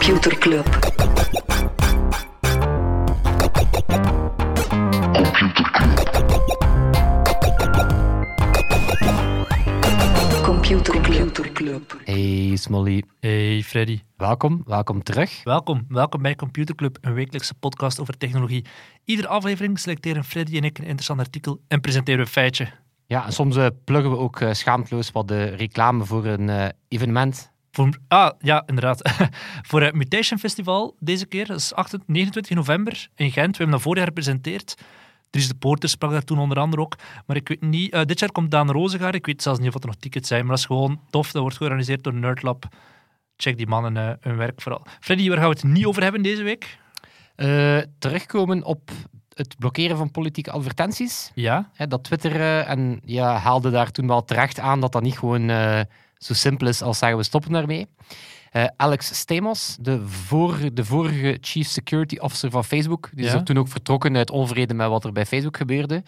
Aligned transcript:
Computer 0.00 0.38
Club. 0.38 0.66
Computer 10.42 11.52
Club. 11.52 12.00
Hey 12.04 12.56
Smolly, 12.56 13.02
Hey 13.20 13.62
Freddy, 13.62 14.00
welkom, 14.16 14.62
welkom 14.66 15.02
terug. 15.02 15.42
welkom. 15.44 15.84
Welkom 15.88 16.22
bij 16.22 16.34
Computer 16.34 16.74
Club, 16.74 16.98
een 17.00 17.14
wekelijkse 17.14 17.54
podcast 17.54 18.00
over 18.00 18.16
technologie. 18.16 18.64
Iedere 19.04 19.28
aflevering 19.28 19.78
selecteren 19.78 20.24
Freddy 20.24 20.56
en 20.56 20.64
ik 20.64 20.78
een 20.78 20.84
interessant 20.84 21.20
artikel 21.20 21.60
en 21.68 21.80
presenteren 21.80 22.20
we 22.20 22.26
een 22.26 22.32
feitje. 22.32 22.68
Ja, 23.06 23.26
en 23.26 23.32
soms 23.32 23.56
eh, 23.56 23.66
pluggen 23.84 24.10
we 24.10 24.16
ook 24.16 24.40
eh, 24.40 24.52
schaamteloos 24.52 25.12
wat 25.12 25.28
de 25.28 25.44
reclame 25.44 26.04
voor 26.04 26.24
een 26.24 26.48
eh, 26.48 26.68
evenement. 26.88 27.50
Voor, 27.70 27.98
ah, 28.08 28.30
ja, 28.38 28.62
inderdaad. 28.66 29.10
Voor 29.68 29.82
het 29.82 29.94
Mutation 29.94 30.38
Festival 30.38 30.96
deze 30.98 31.26
keer, 31.26 31.46
dat 31.46 31.56
is 31.56 31.74
28, 31.74 32.14
29 32.14 32.56
november 32.56 33.08
in 33.14 33.30
Gent. 33.30 33.50
We 33.50 33.56
hebben 33.56 33.70
dat 33.70 33.80
vorig 33.80 33.98
jaar 33.98 34.06
gepresenteerd. 34.06 34.74
Dries 35.30 35.48
de 35.48 35.54
Poorter 35.54 35.88
sprak 35.88 36.10
daar 36.10 36.24
toen 36.24 36.38
onder 36.38 36.58
andere 36.58 36.82
ook. 36.82 36.96
Maar 37.26 37.36
ik 37.36 37.48
weet 37.48 37.60
niet, 37.60 37.92
eh, 37.92 38.04
dit 38.04 38.18
jaar 38.18 38.32
komt 38.32 38.50
Daan 38.50 38.70
Rozengaard. 38.70 39.14
Ik 39.14 39.26
weet 39.26 39.42
zelfs 39.42 39.58
niet 39.58 39.68
of 39.68 39.80
er 39.80 39.86
nog 39.86 39.96
tickets 39.96 40.28
zijn, 40.28 40.40
maar 40.40 40.50
dat 40.50 40.58
is 40.58 40.64
gewoon 40.64 41.00
tof. 41.10 41.32
Dat 41.32 41.42
wordt 41.42 41.56
georganiseerd 41.56 42.04
door 42.04 42.14
Nerdlab. 42.14 42.64
Check 43.36 43.56
die 43.56 43.66
mannen 43.66 43.96
eh, 43.96 44.14
hun 44.20 44.36
werk 44.36 44.60
vooral. 44.60 44.86
Freddy, 45.00 45.28
waar 45.28 45.38
gaan 45.38 45.48
we 45.48 45.54
het 45.54 45.64
niet 45.64 45.86
over 45.86 46.02
hebben 46.02 46.22
deze 46.22 46.42
week? 46.42 46.78
Eh, 47.34 47.78
terugkomen 47.98 48.64
op 48.64 48.90
het 49.34 49.56
blokkeren 49.58 49.96
van 49.96 50.10
politieke 50.10 50.50
advertenties. 50.50 51.30
Ja? 51.34 51.70
Dat 51.88 52.04
Twitter 52.04 52.60
en 52.60 53.00
ja, 53.04 53.36
haalde 53.36 53.70
daar 53.70 53.90
toen 53.90 54.06
wel 54.06 54.24
terecht 54.24 54.58
aan 54.58 54.80
dat 54.80 54.92
dat 54.92 55.02
niet 55.02 55.18
gewoon 55.18 55.50
zo 56.20 56.34
simpel 56.34 56.66
is 56.66 56.82
als 56.82 56.98
zeggen 56.98 57.18
we 57.18 57.24
stoppen 57.24 57.52
daarmee. 57.52 57.86
Eh, 58.50 58.64
Alex 58.76 59.14
Stamos, 59.18 59.76
de, 59.80 60.08
voor, 60.08 60.58
de 60.72 60.84
vorige 60.84 61.38
Chief 61.40 61.66
Security 61.66 62.16
Officer 62.16 62.50
van 62.50 62.64
Facebook, 62.64 63.10
die 63.12 63.26
is 63.26 63.32
er 63.32 63.44
toen 63.44 63.58
ook 63.58 63.68
vertrokken 63.68 64.16
uit 64.16 64.30
onvrede 64.30 64.74
met 64.74 64.88
wat 64.88 65.04
er 65.04 65.12
bij 65.12 65.26
Facebook 65.26 65.56
gebeurde, 65.56 66.02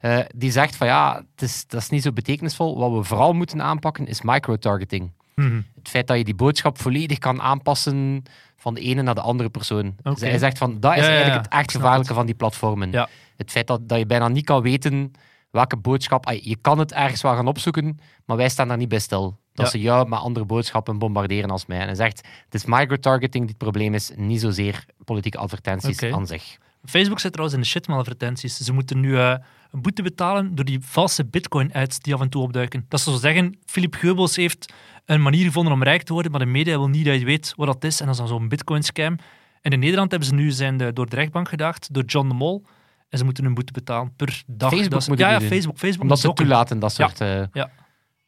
eh, 0.00 0.18
die 0.34 0.50
zegt 0.50 0.76
van 0.76 0.86
ja, 0.86 1.24
het 1.34 1.42
is, 1.42 1.66
dat 1.66 1.80
is 1.80 1.88
niet 1.88 2.02
zo 2.02 2.12
betekenisvol. 2.12 2.78
Wat 2.78 2.92
we 2.92 3.02
vooral 3.04 3.32
moeten 3.32 3.62
aanpakken 3.62 4.06
is 4.06 4.22
microtargeting. 4.22 5.12
Mhm. 5.34 5.60
Het 5.74 5.88
feit 5.88 6.06
dat 6.06 6.16
je 6.16 6.24
die 6.24 6.34
boodschap 6.34 6.80
volledig 6.80 7.18
kan 7.18 7.42
aanpassen 7.42 8.22
van 8.56 8.74
de 8.74 8.80
ene 8.80 9.02
naar 9.02 9.14
de 9.14 9.20
andere 9.20 9.48
persoon. 9.48 9.94
Dus 10.02 10.20
hij 10.20 10.38
zegt 10.38 10.58
van, 10.58 10.80
dat 10.80 10.96
is 10.96 10.98
Ja, 10.98 11.04
ja, 11.04 11.10
ja. 11.10 11.14
eigenlijk 11.14 11.44
het 11.44 11.54
echt 11.54 11.72
gevaarlijke 11.72 12.14
van 12.14 12.26
die 12.26 12.34
platformen. 12.34 13.08
Het 13.36 13.50
feit 13.50 13.66
dat, 13.66 13.88
dat 13.88 13.98
je 13.98 14.06
bijna 14.06 14.28
niet 14.28 14.44
kan 14.44 14.62
weten 14.62 15.12
welke 15.50 15.76
boodschap... 15.76 16.30
Je 16.30 16.56
kan 16.56 16.78
het 16.78 16.92
ergens 16.92 17.22
wel 17.22 17.34
gaan 17.34 17.46
opzoeken, 17.46 17.98
maar 18.24 18.36
wij 18.36 18.48
staan 18.48 18.68
daar 18.68 18.76
niet 18.76 18.88
bij 18.88 18.98
stil. 18.98 19.38
Dat 19.58 19.72
Ja. 19.72 19.78
ze 19.78 19.84
jou 19.84 20.08
met 20.08 20.18
andere 20.18 20.46
boodschappen 20.46 20.98
bombarderen 20.98 21.50
als 21.50 21.66
mij. 21.66 21.78
En 21.78 21.86
hij 21.86 21.94
zegt, 21.94 22.26
het 22.44 22.54
is 22.54 22.64
microtargeting 22.64 23.42
die 23.44 23.54
het 23.58 23.58
probleem 23.58 23.94
is, 23.94 24.10
niet 24.16 24.40
zozeer 24.40 24.84
politieke 25.04 25.38
advertenties 25.38 26.02
aan 26.02 26.26
zich. 26.26 26.58
Facebook 26.84 27.20
zit 27.20 27.32
trouwens 27.32 27.58
in 27.58 27.62
de 27.64 27.70
shit 27.70 27.88
met 27.88 27.96
advertenties. 27.96 28.56
Ze 28.56 28.72
moeten 28.72 29.00
nu 29.00 29.18
eh, 29.18 29.34
een 29.70 29.82
boete 29.82 30.02
betalen 30.02 30.54
door 30.54 30.64
die 30.64 30.78
valse 30.82 31.24
bitcoin-ads 31.26 31.98
die 32.00 32.14
af 32.14 32.20
en 32.20 32.28
toe 32.28 32.42
opduiken. 32.42 32.84
Dat 32.88 33.00
ze 33.00 33.10
zo 33.10 33.16
zeggen, 33.16 33.58
Philip 33.66 33.94
Geubels 33.94 34.36
heeft 34.36 34.72
een 35.04 35.22
manier 35.22 35.44
gevonden 35.44 35.72
om 35.72 35.82
rijk 35.82 36.02
te 36.02 36.12
worden, 36.12 36.30
maar 36.30 36.40
de 36.40 36.46
media 36.46 36.78
wil 36.78 36.88
niet 36.88 37.04
dat 37.04 37.18
je 37.18 37.24
weet 37.24 37.52
wat 37.56 37.66
dat 37.66 37.84
is. 37.84 38.00
En 38.00 38.06
dat 38.06 38.14
is 38.14 38.20
dan 38.20 38.28
zo'n 38.28 38.48
bitcoin-scam. 38.48 39.16
En 39.62 39.70
in 39.72 39.78
Nederland 39.78 40.10
hebben 40.10 40.28
ze 40.28 40.34
nu 40.34 40.50
zijn 40.50 40.76
de, 40.76 40.92
door 40.92 41.08
de 41.08 41.16
rechtbank 41.16 41.48
gedaagd, 41.48 41.94
door 41.94 42.04
John 42.04 42.28
de 42.28 42.34
Mol. 42.34 42.64
En 43.08 43.18
ze 43.18 43.24
moeten 43.24 43.44
een 43.44 43.54
boete 43.54 43.72
betalen 43.72 44.12
per 44.16 44.42
dag. 44.46 44.70
Facebook 44.70 44.90
Dat 45.00 45.08
moet 45.08 45.18
ja. 45.18 45.40
Facebook. 45.40 45.78
Facebook 45.78 46.02
Omdat 46.02 46.18
ze 46.20 46.32
toelaten, 46.32 46.78
dat 46.78 46.96
Ja. 46.96 47.06
soort... 47.08 47.20
eh 47.20 47.42
Ja. 47.52 47.70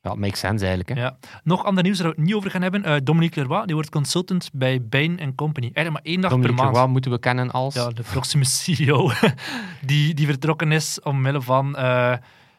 Ja, 0.02 0.14
makes 0.14 0.38
sense 0.38 0.66
eigenlijk. 0.66 0.98
Hè? 0.98 1.04
Ja. 1.04 1.16
Nog 1.44 1.64
ander 1.64 1.82
nieuws 1.82 1.98
waar 2.00 2.08
we 2.08 2.14
het 2.16 2.24
niet 2.24 2.34
over 2.34 2.50
gaan 2.50 2.62
hebben. 2.62 2.84
Eh, 2.84 2.96
Dominique 3.02 3.40
Leroy, 3.40 3.66
die 3.66 3.74
wordt 3.74 3.90
consultant 3.90 4.50
bij 4.52 4.82
Bain 4.82 5.34
Company. 5.34 5.70
Eigenlijk 5.72 5.90
maar 5.90 6.12
één 6.12 6.20
dag 6.20 6.30
Dominique 6.30 6.56
per 6.56 6.64
maand. 6.64 6.76
Leroy 6.76 6.92
moeten 6.92 7.10
we 7.10 7.18
kennen 7.18 7.50
als... 7.50 7.74
Ja, 7.74 7.88
de 7.88 8.02
Proximus 8.02 8.62
CEO, 8.64 9.10
die, 9.80 10.14
die 10.14 10.26
vertrokken 10.26 10.72
is 10.72 11.00
omwille 11.02 11.42
van... 11.42 11.76
eh, 11.76 12.14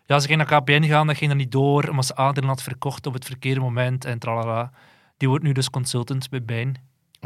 ja, 0.06 0.20
ze 0.20 0.28
ging 0.28 0.38
naar 0.38 0.62
KPN 0.62 0.84
gaan, 0.84 1.08
dat 1.08 1.18
ging 1.18 1.32
er 1.32 1.38
niet 1.38 1.52
door, 1.52 1.88
omdat 1.90 2.06
ze 2.06 2.16
aandelen 2.16 2.50
had 2.50 2.64
verkocht 2.64 3.06
op 3.06 3.14
het 3.14 3.26
verkeerde 3.26 3.60
moment 3.60 4.06
en 4.06 4.20
tralala. 4.20 4.72
Die 5.18 5.30
wordt 5.30 5.44
nu 5.44 5.52
dus 5.52 5.70
consultant 5.70 6.30
bij 6.30 6.44
Bain. 6.44 6.78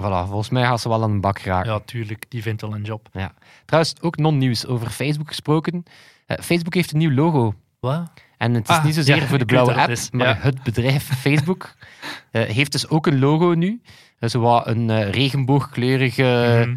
Voilà, 0.01 0.27
volgens 0.27 0.49
mij 0.49 0.63
gaan 0.63 0.79
ze 0.79 0.89
wel 0.89 1.03
aan 1.03 1.11
een 1.11 1.21
bak 1.21 1.39
raken. 1.39 1.71
Ja, 1.71 1.79
tuurlijk, 1.85 2.25
die 2.29 2.41
vindt 2.41 2.61
wel 2.61 2.73
een 2.73 2.83
job. 2.83 3.09
Ja. 3.13 3.33
Trouwens, 3.65 3.95
ook 4.01 4.17
non-nieuws 4.17 4.65
over 4.65 4.89
Facebook 4.89 5.27
gesproken. 5.27 5.83
Eh, 6.25 6.37
Facebook 6.39 6.73
heeft 6.73 6.91
een 6.91 6.97
nieuw 6.97 7.11
logo. 7.11 7.53
Wat? 7.79 8.11
En 8.37 8.53
het 8.53 8.69
is 8.69 8.75
Ah, 8.75 8.83
niet 8.83 8.95
zozeer 8.95 9.15
ja, 9.15 9.25
voor 9.25 9.37
de 9.37 9.45
blauwe 9.45 9.73
app, 9.73 9.89
is. 9.89 10.09
maar 10.11 10.27
Ja. 10.27 10.37
het 10.39 10.63
bedrijf 10.63 11.03
Facebook 11.19 11.73
eh, 12.31 12.41
heeft 12.43 12.71
dus 12.71 12.89
ook 12.89 13.07
een 13.07 13.19
logo 13.19 13.53
nu. 13.53 13.81
Eh, 14.19 14.29
zo 14.29 14.39
wat 14.39 14.67
een 14.67 14.89
eh, 14.89 15.09
regenboogkleurige 15.09 16.63
Mhm. 16.67 16.75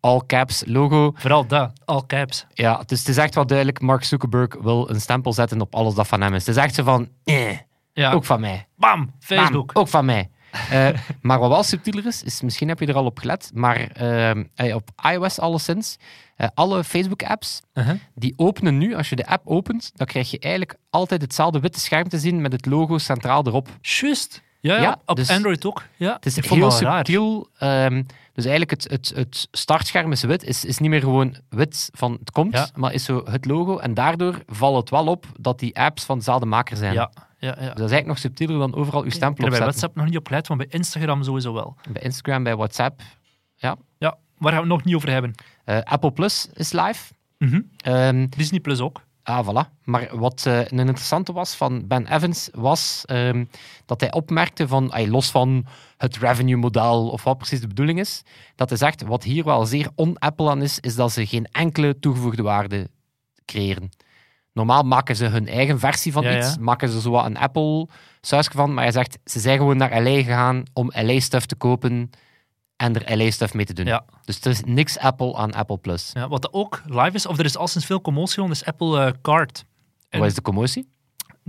all-caps 0.00 0.62
logo. 0.66 1.12
Vooral 1.14 1.46
dat, 1.46 1.72
all 1.84 2.02
caps. 2.06 2.46
Ja, 2.54 2.82
dus 2.86 2.98
het 2.98 3.08
is 3.08 3.16
echt 3.16 3.34
wel 3.34 3.46
duidelijk, 3.46 3.80
Mark 3.80 4.04
Zuckerberg 4.04 4.56
wil 4.60 4.90
een 4.90 5.00
stempel 5.00 5.32
zetten 5.32 5.60
op 5.60 5.74
alles 5.74 5.94
dat 5.94 6.06
van 6.08 6.20
hem 6.20 6.34
is. 6.34 6.46
Het 6.46 6.56
is 6.56 6.62
echt 6.62 6.74
zo 6.74 6.82
van, 6.84 7.08
eh, 7.24 7.56
Ja, 7.92 8.12
ook 8.12 8.24
van 8.24 8.40
mij. 8.40 8.66
bam, 8.76 9.12
Facebook. 9.20 9.72
Bam, 9.72 9.82
ook 9.82 9.88
van 9.88 10.04
mij. 10.04 10.30
Eh, 10.70 10.88
maar 11.20 11.38
wat 11.38 11.50
wel 11.50 11.62
subtieler 11.62 12.06
is, 12.06 12.22
is, 12.22 12.40
misschien 12.40 12.68
heb 12.68 12.80
je 12.80 12.86
er 12.86 12.94
al 12.94 13.04
op 13.04 13.18
gelet, 13.18 13.50
maar 13.54 13.80
eh, 13.80 14.74
op 14.74 14.90
iOS 15.12 15.38
alleszins, 15.38 15.96
eh, 16.36 16.48
alle 16.54 16.84
Facebook-apps, 16.84 17.60
Uh-huh. 17.74 17.96
die 18.14 18.34
openen 18.36 18.78
nu, 18.78 18.94
als 18.94 19.08
je 19.08 19.16
de 19.16 19.26
app 19.26 19.46
opent, 19.46 19.92
dan 19.94 20.06
krijg 20.06 20.30
je 20.30 20.38
eigenlijk 20.38 20.78
altijd 20.90 21.22
hetzelfde 21.22 21.60
witte 21.60 21.80
scherm 21.80 22.08
te 22.08 22.18
zien 22.18 22.40
met 22.40 22.52
het 22.52 22.66
logo 22.66 22.98
centraal 22.98 23.46
erop. 23.46 23.68
Juist. 23.80 24.42
Ja, 24.60 24.74
ja, 24.76 24.82
Ja, 24.82 24.98
op 25.04 25.16
dus- 25.16 25.30
Android 25.30 25.64
ook. 25.66 25.82
Ja, 25.96 26.12
Het 26.14 26.26
is 26.26 26.36
ik 26.36 26.44
heel 26.44 26.70
subtiel. 26.70 27.48
ehm, 27.58 28.02
dus 28.32 28.44
eigenlijk 28.46 28.70
het, 28.70 28.90
het, 28.90 29.12
het 29.14 29.48
startscherm 29.50 30.12
is 30.12 30.22
wit, 30.22 30.42
is, 30.44 30.64
is 30.64 30.78
niet 30.78 30.90
meer 30.90 31.00
gewoon 31.00 31.36
wit 31.48 31.88
van 31.92 32.16
het 32.20 32.30
komt, 32.30 32.52
Ja. 32.52 32.68
maar 32.74 32.92
is 32.92 33.04
zo 33.04 33.22
het 33.30 33.44
logo. 33.44 33.78
En 33.78 33.94
daardoor 33.94 34.42
valt 34.46 34.76
het 34.76 34.90
wel 34.90 35.06
op 35.06 35.26
dat 35.40 35.58
die 35.58 35.76
apps 35.78 36.04
van 36.04 36.18
dezelfde 36.18 36.46
maker 36.46 36.76
zijn. 36.76 36.92
Ja, 36.92 37.10
ja, 37.38 37.48
ja. 37.48 37.54
Dus 37.54 37.58
dat 37.58 37.68
is 37.68 37.78
eigenlijk 37.78 38.06
nog 38.06 38.18
subtieler 38.18 38.58
dan 38.58 38.74
overal 38.74 39.00
uw 39.00 39.06
Ik 39.06 39.12
stempel 39.12 39.44
heb 39.44 39.52
bij. 39.52 39.62
WhatsApp 39.62 39.96
nog 39.96 40.04
niet 40.06 40.16
op 40.16 40.26
gelet, 40.26 40.48
maar 40.48 40.56
bij 40.56 40.66
Instagram 40.70 41.22
sowieso 41.22 41.52
wel. 41.52 41.76
Bij 41.92 42.02
Instagram, 42.02 42.42
bij 42.42 42.56
WhatsApp. 42.56 43.00
Ja, 43.56 43.76
waar 43.98 44.52
gaan 44.52 44.62
we 44.62 44.68
het 44.68 44.76
nog 44.76 44.84
niet 44.84 44.94
over 44.94 45.10
hebben? 45.10 45.34
Eh, 45.64 45.78
Apple 45.82 46.10
Plus 46.12 46.48
is 46.54 46.72
live. 46.72 47.12
Mhm. 47.38 47.60
Ehm, 47.76 48.26
Disney 48.36 48.60
Plus 48.60 48.80
ook. 48.80 49.00
Ah, 49.28 49.44
voilà. 49.46 49.68
Maar 49.84 50.18
wat 50.18 50.46
eh, 50.46 50.58
een 50.58 50.78
interessante 50.78 51.32
was 51.32 51.54
van 51.54 51.86
Ben 51.86 52.14
Evans, 52.14 52.48
was 52.52 53.02
ehm, 53.06 53.44
dat 53.86 54.00
hij 54.00 54.12
opmerkte 54.12 54.68
van, 54.68 54.92
ay, 54.92 55.08
los 55.08 55.30
van 55.30 55.66
het 55.96 56.16
revenue-model 56.16 57.08
of 57.08 57.24
wat 57.24 57.38
precies 57.38 57.60
de 57.60 57.66
bedoeling 57.66 57.98
is, 57.98 58.22
dat 58.54 58.68
hij 58.68 58.78
zegt, 58.78 59.02
wat 59.02 59.22
hier 59.22 59.44
wel 59.44 59.66
zeer 59.66 59.88
on-Apple 59.94 60.50
aan 60.50 60.62
is, 60.62 60.80
is 60.80 60.94
dat 60.94 61.12
ze 61.12 61.26
geen 61.26 61.46
enkele 61.52 61.98
toegevoegde 61.98 62.42
waarde 62.42 62.90
creëren. 63.44 63.90
Normaal 64.52 64.82
maken 64.82 65.16
ze 65.16 65.24
hun 65.24 65.48
eigen 65.48 65.78
versie 65.78 66.12
van 66.12 66.22
Ja, 66.22 66.36
iets, 66.36 66.54
ja. 66.54 66.60
maken 66.60 66.88
ze 66.88 67.00
zo 67.00 67.10
wat 67.10 67.24
een 67.24 67.38
Apple-sausje 67.38 68.50
van, 68.50 68.74
maar 68.74 68.82
hij 68.82 68.92
zegt, 68.92 69.18
ze 69.24 69.40
zijn 69.40 69.58
gewoon 69.58 69.76
naar 69.76 70.02
LA 70.02 70.14
gegaan 70.14 70.62
om 70.72 70.92
LA-stuff 70.94 71.46
te 71.46 71.56
kopen 71.56 72.10
en 72.78 73.04
er 73.04 73.16
LA-stuff 73.16 73.54
mee 73.54 73.64
te 73.64 73.72
doen. 73.72 73.86
Ja. 73.86 74.04
Dus 74.24 74.40
er 74.40 74.50
is 74.50 74.62
niks 74.64 74.98
Apple 74.98 75.36
aan 75.36 75.52
Apple 75.52 75.78
Plus. 75.78 76.10
Ja, 76.14 76.28
wat 76.28 76.52
ook 76.52 76.82
live 76.86 77.12
is, 77.12 77.26
of 77.26 77.38
er 77.38 77.44
is 77.44 77.56
al 77.56 77.68
sinds 77.68 77.86
veel 77.86 78.00
commotie 78.00 78.40
rond, 78.40 78.52
is 78.52 78.64
Apple 78.64 79.04
eh, 79.04 79.12
Card. 79.22 79.64
En 80.08 80.18
Wat 80.18 80.28
is 80.28 80.34
de 80.34 80.42
commotie? 80.42 80.88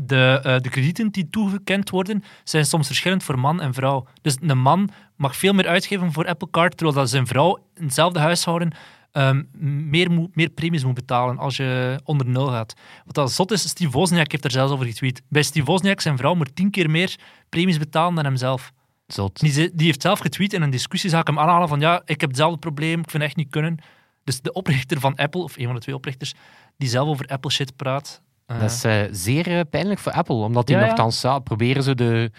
de, 0.05 0.39
eh, 0.43 0.59
de 0.59 0.69
kredieten 0.69 1.11
die 1.11 1.29
toegekend 1.29 1.89
worden, 1.89 2.23
zijn 2.43 2.65
soms 2.65 2.87
verschillend 2.87 3.23
voor 3.23 3.39
man 3.39 3.61
en 3.61 3.73
vrouw. 3.73 4.05
Dus 4.21 4.37
een 4.41 4.57
man 4.57 4.89
mag 5.15 5.35
veel 5.35 5.53
meer 5.53 5.67
uitgeven 5.67 6.11
voor 6.11 6.27
Apple 6.27 6.49
Card, 6.51 6.77
terwijl 6.77 6.97
dat 6.97 7.09
zijn 7.09 7.27
vrouw 7.27 7.57
in 7.75 7.83
hetzelfde 7.83 8.19
huishouden 8.19 8.71
ehm, 9.11 9.43
meer, 9.89 10.11
moet, 10.11 10.35
meer 10.35 10.49
premies 10.49 10.83
moet 10.83 10.93
betalen 10.93 11.37
als 11.37 11.57
je 11.57 11.99
onder 12.03 12.27
nul 12.27 12.47
gaat. 12.47 12.73
Wat 13.05 13.15
dat 13.15 13.31
zot 13.31 13.51
is, 13.51 13.69
Steve 13.69 13.91
Wozniak 13.91 14.31
heeft 14.31 14.45
er 14.45 14.51
zelfs 14.51 14.73
over 14.73 14.85
getweet. 14.85 15.21
Bij 15.29 15.43
Steve 15.43 15.65
Wozniak, 15.65 16.01
zijn 16.01 16.17
vrouw 16.17 16.33
moet 16.33 16.55
tien 16.55 16.71
keer 16.71 16.89
meer 16.89 17.15
premies 17.49 17.77
betalen 17.77 18.15
dan 18.15 18.25
hemzelf. 18.25 18.71
Zot. 19.13 19.39
Die, 19.39 19.53
die 19.73 19.85
heeft 19.85 20.01
zelf 20.01 20.19
getweet 20.19 20.53
in 20.53 20.61
een 20.61 20.69
discussie, 20.69 21.09
zag 21.09 21.21
ik 21.21 21.27
hem 21.27 21.39
aanhalen 21.39 21.67
van 21.67 21.79
ja, 21.79 22.01
ik 22.05 22.21
heb 22.21 22.29
hetzelfde 22.29 22.57
probleem, 22.59 22.99
ik 22.99 23.09
vind 23.09 23.11
het 23.13 23.31
echt 23.31 23.35
niet 23.35 23.49
kunnen. 23.49 23.77
Dus 24.23 24.41
de 24.41 24.53
oprichter 24.53 24.99
van 24.99 25.15
Apple, 25.15 25.41
of 25.41 25.57
een 25.57 25.65
van 25.65 25.75
de 25.75 25.81
twee 25.81 25.95
oprichters, 25.95 26.33
die 26.77 26.89
zelf 26.89 27.07
over 27.07 27.25
Apple 27.27 27.51
shit 27.51 27.75
praat. 27.75 28.21
eh, 28.45 28.59
Dat 28.59 28.71
is 28.71 28.83
eh, 28.83 29.01
zeer 29.11 29.57
eh, 29.57 29.59
pijnlijk 29.69 29.99
voor 29.99 30.11
Apple, 30.11 30.35
omdat 30.35 30.67
die 30.67 30.75
Ja, 30.77 30.85
nogthans 30.85 31.21
ja, 31.21 31.39
proberen 31.39 31.83
ze 31.83 31.95
de, 31.95 32.31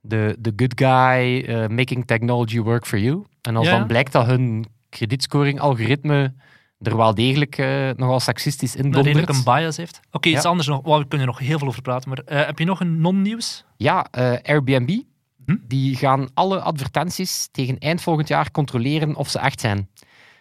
de, 0.00 0.36
de 0.38 0.52
good 0.56 0.72
guy 0.80 1.50
making 1.70 2.06
technology 2.06 2.60
work 2.60 2.86
for 2.86 2.98
you. 2.98 3.24
En 3.42 3.56
als 3.56 3.66
Ja. 3.66 3.78
dan 3.78 3.86
blijkt 3.86 4.12
dat 4.12 4.26
hun 4.26 4.66
kredietscoring-algoritme 4.88 6.34
er 6.80 6.96
wel 6.96 7.14
degelijk 7.14 7.56
nogal 7.96 8.20
seksistisch 8.20 8.76
in 8.76 8.90
dat 8.90 9.04
dondert. 9.04 9.28
een 9.28 9.44
bias 9.44 9.76
heeft. 9.76 10.00
Oké, 10.10 10.28
iets 10.28 10.44
anders 10.44 10.68
nog. 10.68 10.80
Wow, 10.82 10.98
we 10.98 11.08
kunnen 11.08 11.26
er 11.26 11.32
nog 11.32 11.42
heel 11.42 11.58
veel 11.58 11.68
over 11.68 11.82
praten. 11.82 12.08
Maar 12.10 12.46
heb 12.46 12.58
je 12.58 12.64
nog 12.64 12.80
een 12.80 13.00
non-nieuws? 13.00 13.64
Ja, 13.76 14.06
Airbnb, 14.42 15.00
Hm? 15.46 15.56
die 15.68 15.96
gaan 15.96 16.28
alle 16.34 16.60
advertenties 16.60 17.48
tegen 17.52 17.78
eind 17.78 18.00
volgend 18.02 18.28
jaar 18.28 18.50
controleren 18.50 19.14
of 19.14 19.28
ze 19.28 19.38
echt 19.38 19.60
zijn. 19.60 19.88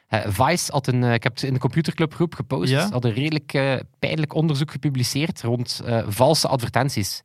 Eh, 0.08 0.20
Vice 0.28 0.72
had 0.72 0.88
een, 0.88 1.04
eh, 1.04 1.14
ik 1.14 1.24
heb 1.24 1.34
het 1.34 1.44
in 1.44 1.54
de 1.54 1.60
computerclub 1.60 2.14
groep 2.14 2.34
gepost, 2.36 2.70
Ja? 2.72 2.90
had 2.92 3.06
een 3.06 3.14
redelijk 3.14 3.54
eh, 3.54 3.76
pijnlijk 4.00 4.34
onderzoek 4.34 4.72
gepubliceerd 4.72 5.42
rond 5.42 5.82
valse 6.08 6.48
advertenties. 6.48 7.22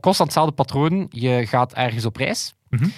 Kost 0.00 0.20
aan 0.20 0.26
hetzelfde 0.26 0.54
patroon, 0.54 1.06
je 1.10 1.46
gaat 1.46 1.72
ergens 1.72 2.04
op 2.04 2.16
reis 2.16 2.54
Mhm. 2.68 2.88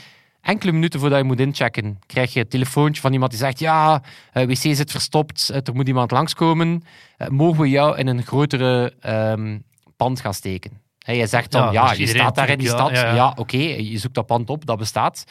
enkele 0.40 0.72
minuten 0.72 1.00
voordat 1.00 1.18
je 1.18 1.24
moet 1.24 1.40
inchecken, 1.40 1.98
krijg 2.06 2.32
je 2.32 2.40
een 2.40 2.48
telefoontje 2.48 3.00
van 3.00 3.12
iemand 3.12 3.30
die 3.30 3.40
zegt: 3.40 3.58
Ja, 3.58 4.02
wc 4.32 4.56
zit 4.56 4.90
verstopt, 4.90 5.48
er 5.48 5.74
moet 5.74 5.88
iemand 5.88 6.10
langskomen. 6.10 6.82
Mogen 7.28 7.60
we 7.60 7.68
jou 7.68 7.96
in 7.98 8.06
een 8.06 8.22
grotere 8.22 8.94
ehm, 9.00 9.58
pand 9.96 10.20
gaan 10.20 10.34
steken? 10.34 10.80
Je 11.06 11.26
zegt 11.26 11.50
dan: 11.52 11.72
Ja, 11.72 11.72
Ja, 11.72 11.88
dus 11.88 11.98
je 11.98 12.06
staat 12.06 12.34
daar 12.34 12.48
in 12.48 12.58
die 12.58 12.68
stad. 12.68 12.90
Ja, 12.90 13.32
oké, 13.36 13.56
je 13.56 13.98
zoekt 13.98 14.14
dat 14.14 14.26
pand 14.26 14.50
op, 14.50 14.66
dat 14.66 14.78
bestaat. 14.78 15.24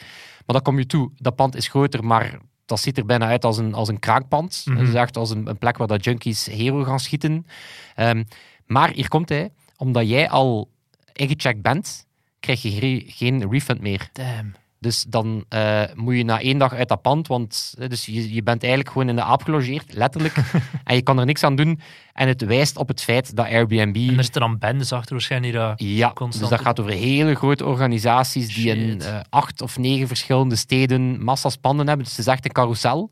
Maar 0.46 0.56
dan 0.56 0.62
kom 0.62 0.78
je 0.78 0.86
toe, 0.86 1.10
dat 1.16 1.34
pand 1.36 1.56
is 1.56 1.68
groter, 1.68 2.04
maar 2.04 2.38
dat 2.66 2.80
ziet 2.80 2.98
er 2.98 3.06
bijna 3.06 3.26
uit 3.26 3.44
als 3.44 3.58
een, 3.58 3.74
als 3.74 3.88
een 3.88 3.98
kraakpand. 3.98 4.64
Dat 4.64 4.88
is 4.88 4.94
echt 4.94 5.16
als 5.16 5.30
een, 5.30 5.46
een 5.46 5.58
plek 5.58 5.76
waar 5.76 5.86
dat 5.86 6.04
junkies 6.04 6.46
hero 6.46 6.84
gaan 6.84 7.00
schieten. 7.00 7.46
Ehm, 7.94 8.24
maar 8.66 8.90
hier 8.90 9.08
komt 9.08 9.28
hij, 9.28 9.50
omdat 9.76 10.08
jij 10.08 10.28
al 10.28 10.70
ingecheckt 11.12 11.62
bent, 11.62 12.06
krijg 12.40 12.62
je 12.62 13.02
geen 13.06 13.50
refund 13.50 13.80
meer. 13.80 14.08
Damn. 14.12 14.54
Dus 14.86 15.04
dan 15.08 15.44
eh, 15.48 15.82
moet 15.94 16.16
je 16.16 16.24
na 16.24 16.40
één 16.40 16.58
dag 16.58 16.72
uit 16.72 16.88
dat 16.88 17.02
pand, 17.02 17.26
want 17.26 17.74
eh, 17.78 17.88
dus 17.88 18.06
je, 18.06 18.34
je 18.34 18.42
bent 18.42 18.62
eigenlijk 18.62 18.92
gewoon 18.92 19.08
in 19.08 19.16
de 19.16 19.22
aap 19.22 19.42
gelogeerd, 19.42 19.92
letterlijk. 19.94 20.34
en 20.84 20.94
je 20.94 21.02
kan 21.02 21.18
er 21.18 21.26
niks 21.26 21.42
aan 21.42 21.56
doen. 21.56 21.80
En 22.12 22.28
het 22.28 22.44
wijst 22.44 22.76
op 22.76 22.88
het 22.88 23.02
feit 23.02 23.36
dat 23.36 23.46
Airbnb... 23.46 23.96
En 23.96 24.16
er 24.16 24.22
zitten 24.24 24.40
dan 24.40 24.58
bendes 24.58 24.92
achter 24.92 25.12
waarschijnlijk. 25.12 25.52
dat- 25.54 25.80
Ja, 25.80 26.12
constant 26.12 26.40
dus 26.40 26.48
dat 26.56 26.60
gaat 26.66 26.80
over 26.80 26.92
hele 26.92 27.34
grote 27.34 27.64
organisaties 27.64 28.54
die 28.54 28.64
in 28.76 29.02
acht 29.28 29.62
of 29.62 29.78
negen 29.78 30.06
verschillende 30.06 30.56
steden 30.56 31.24
massa's 31.24 31.56
panden 31.56 31.86
hebben. 31.86 32.04
Dus 32.06 32.16
het 32.16 32.26
is 32.26 32.32
echt 32.32 32.44
een 32.44 32.52
carousel. 32.52 33.10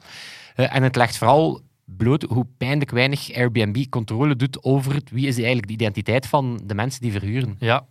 En 0.54 0.82
het 0.82 0.96
legt 0.96 1.16
vooral 1.18 1.60
bloot 1.84 2.22
hoe 2.22 2.46
pijnlijk 2.58 2.90
weinig 2.90 3.32
Airbnb 3.34 3.84
controle 3.88 4.36
doet 4.36 4.62
over 4.64 4.94
het- 4.94 5.10
wie 5.10 5.26
is 5.26 5.36
eigenlijk 5.36 5.66
de 5.66 5.72
identiteit 5.72 6.26
van 6.26 6.60
de 6.64 6.74
mensen 6.74 7.00
die 7.00 7.12
verhuren. 7.12 7.56
Ja, 7.58 7.86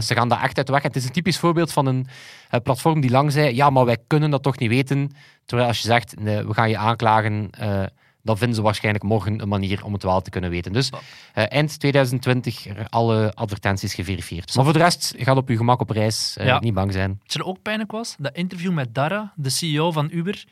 ze 0.00 0.14
gaan 0.14 0.28
daar 0.28 0.42
echt 0.42 0.56
uit 0.56 0.66
de 0.66 0.72
weg. 0.72 0.82
Het 0.82 0.96
is 0.96 1.04
een 1.04 1.12
typisch 1.12 1.38
voorbeeld 1.38 1.72
van 1.72 1.86
een 1.86 2.06
eh, 2.50 2.60
platform 2.60 3.00
die 3.00 3.10
lang 3.10 3.32
zei, 3.32 3.54
ja, 3.54 3.70
maar 3.70 3.84
wij 3.84 3.96
kunnen 4.06 4.30
dat 4.30 4.42
toch 4.42 4.58
niet 4.58 4.68
weten. 4.68 5.10
Terwijl 5.44 5.68
als 5.68 5.78
je 5.78 5.84
zegt, 5.86 6.20
nee, 6.20 6.46
we 6.46 6.54
gaan 6.54 6.68
je 6.70 6.76
aanklagen, 6.76 7.50
eh, 7.50 7.82
dan 8.22 8.38
vinden 8.38 8.56
ze 8.56 8.62
waarschijnlijk 8.62 9.04
morgen 9.04 9.40
een 9.42 9.48
manier 9.48 9.84
om 9.84 9.92
het 9.92 10.02
wel 10.02 10.20
te 10.20 10.30
kunnen 10.30 10.50
weten. 10.50 10.72
Dus 10.72 10.90
eh, 11.34 11.44
eind 11.48 11.78
2020 11.80 12.66
er 12.66 12.86
alle 12.88 13.32
advertenties 13.34 13.94
geverifieerd. 13.94 14.54
Maar 14.54 14.64
voor 14.64 14.72
de 14.72 14.78
rest, 14.78 15.14
gaat 15.18 15.36
op 15.36 15.48
je 15.48 15.56
gemak 15.56 15.80
op 15.80 15.90
reis. 15.90 16.36
eh, 16.36 16.46
Ja. 16.46 16.58
Niet 16.60 16.74
bang 16.74 16.92
zijn. 16.92 17.20
Wat 17.22 17.34
er 17.34 17.44
ook 17.44 17.62
pijnlijk 17.62 17.90
was, 17.92 18.14
dat 18.18 18.36
interview 18.36 18.72
met 18.72 18.94
Dara, 18.94 19.32
de 19.36 19.50
CEO 19.50 19.92
van 19.92 20.08
Uber, 20.12 20.44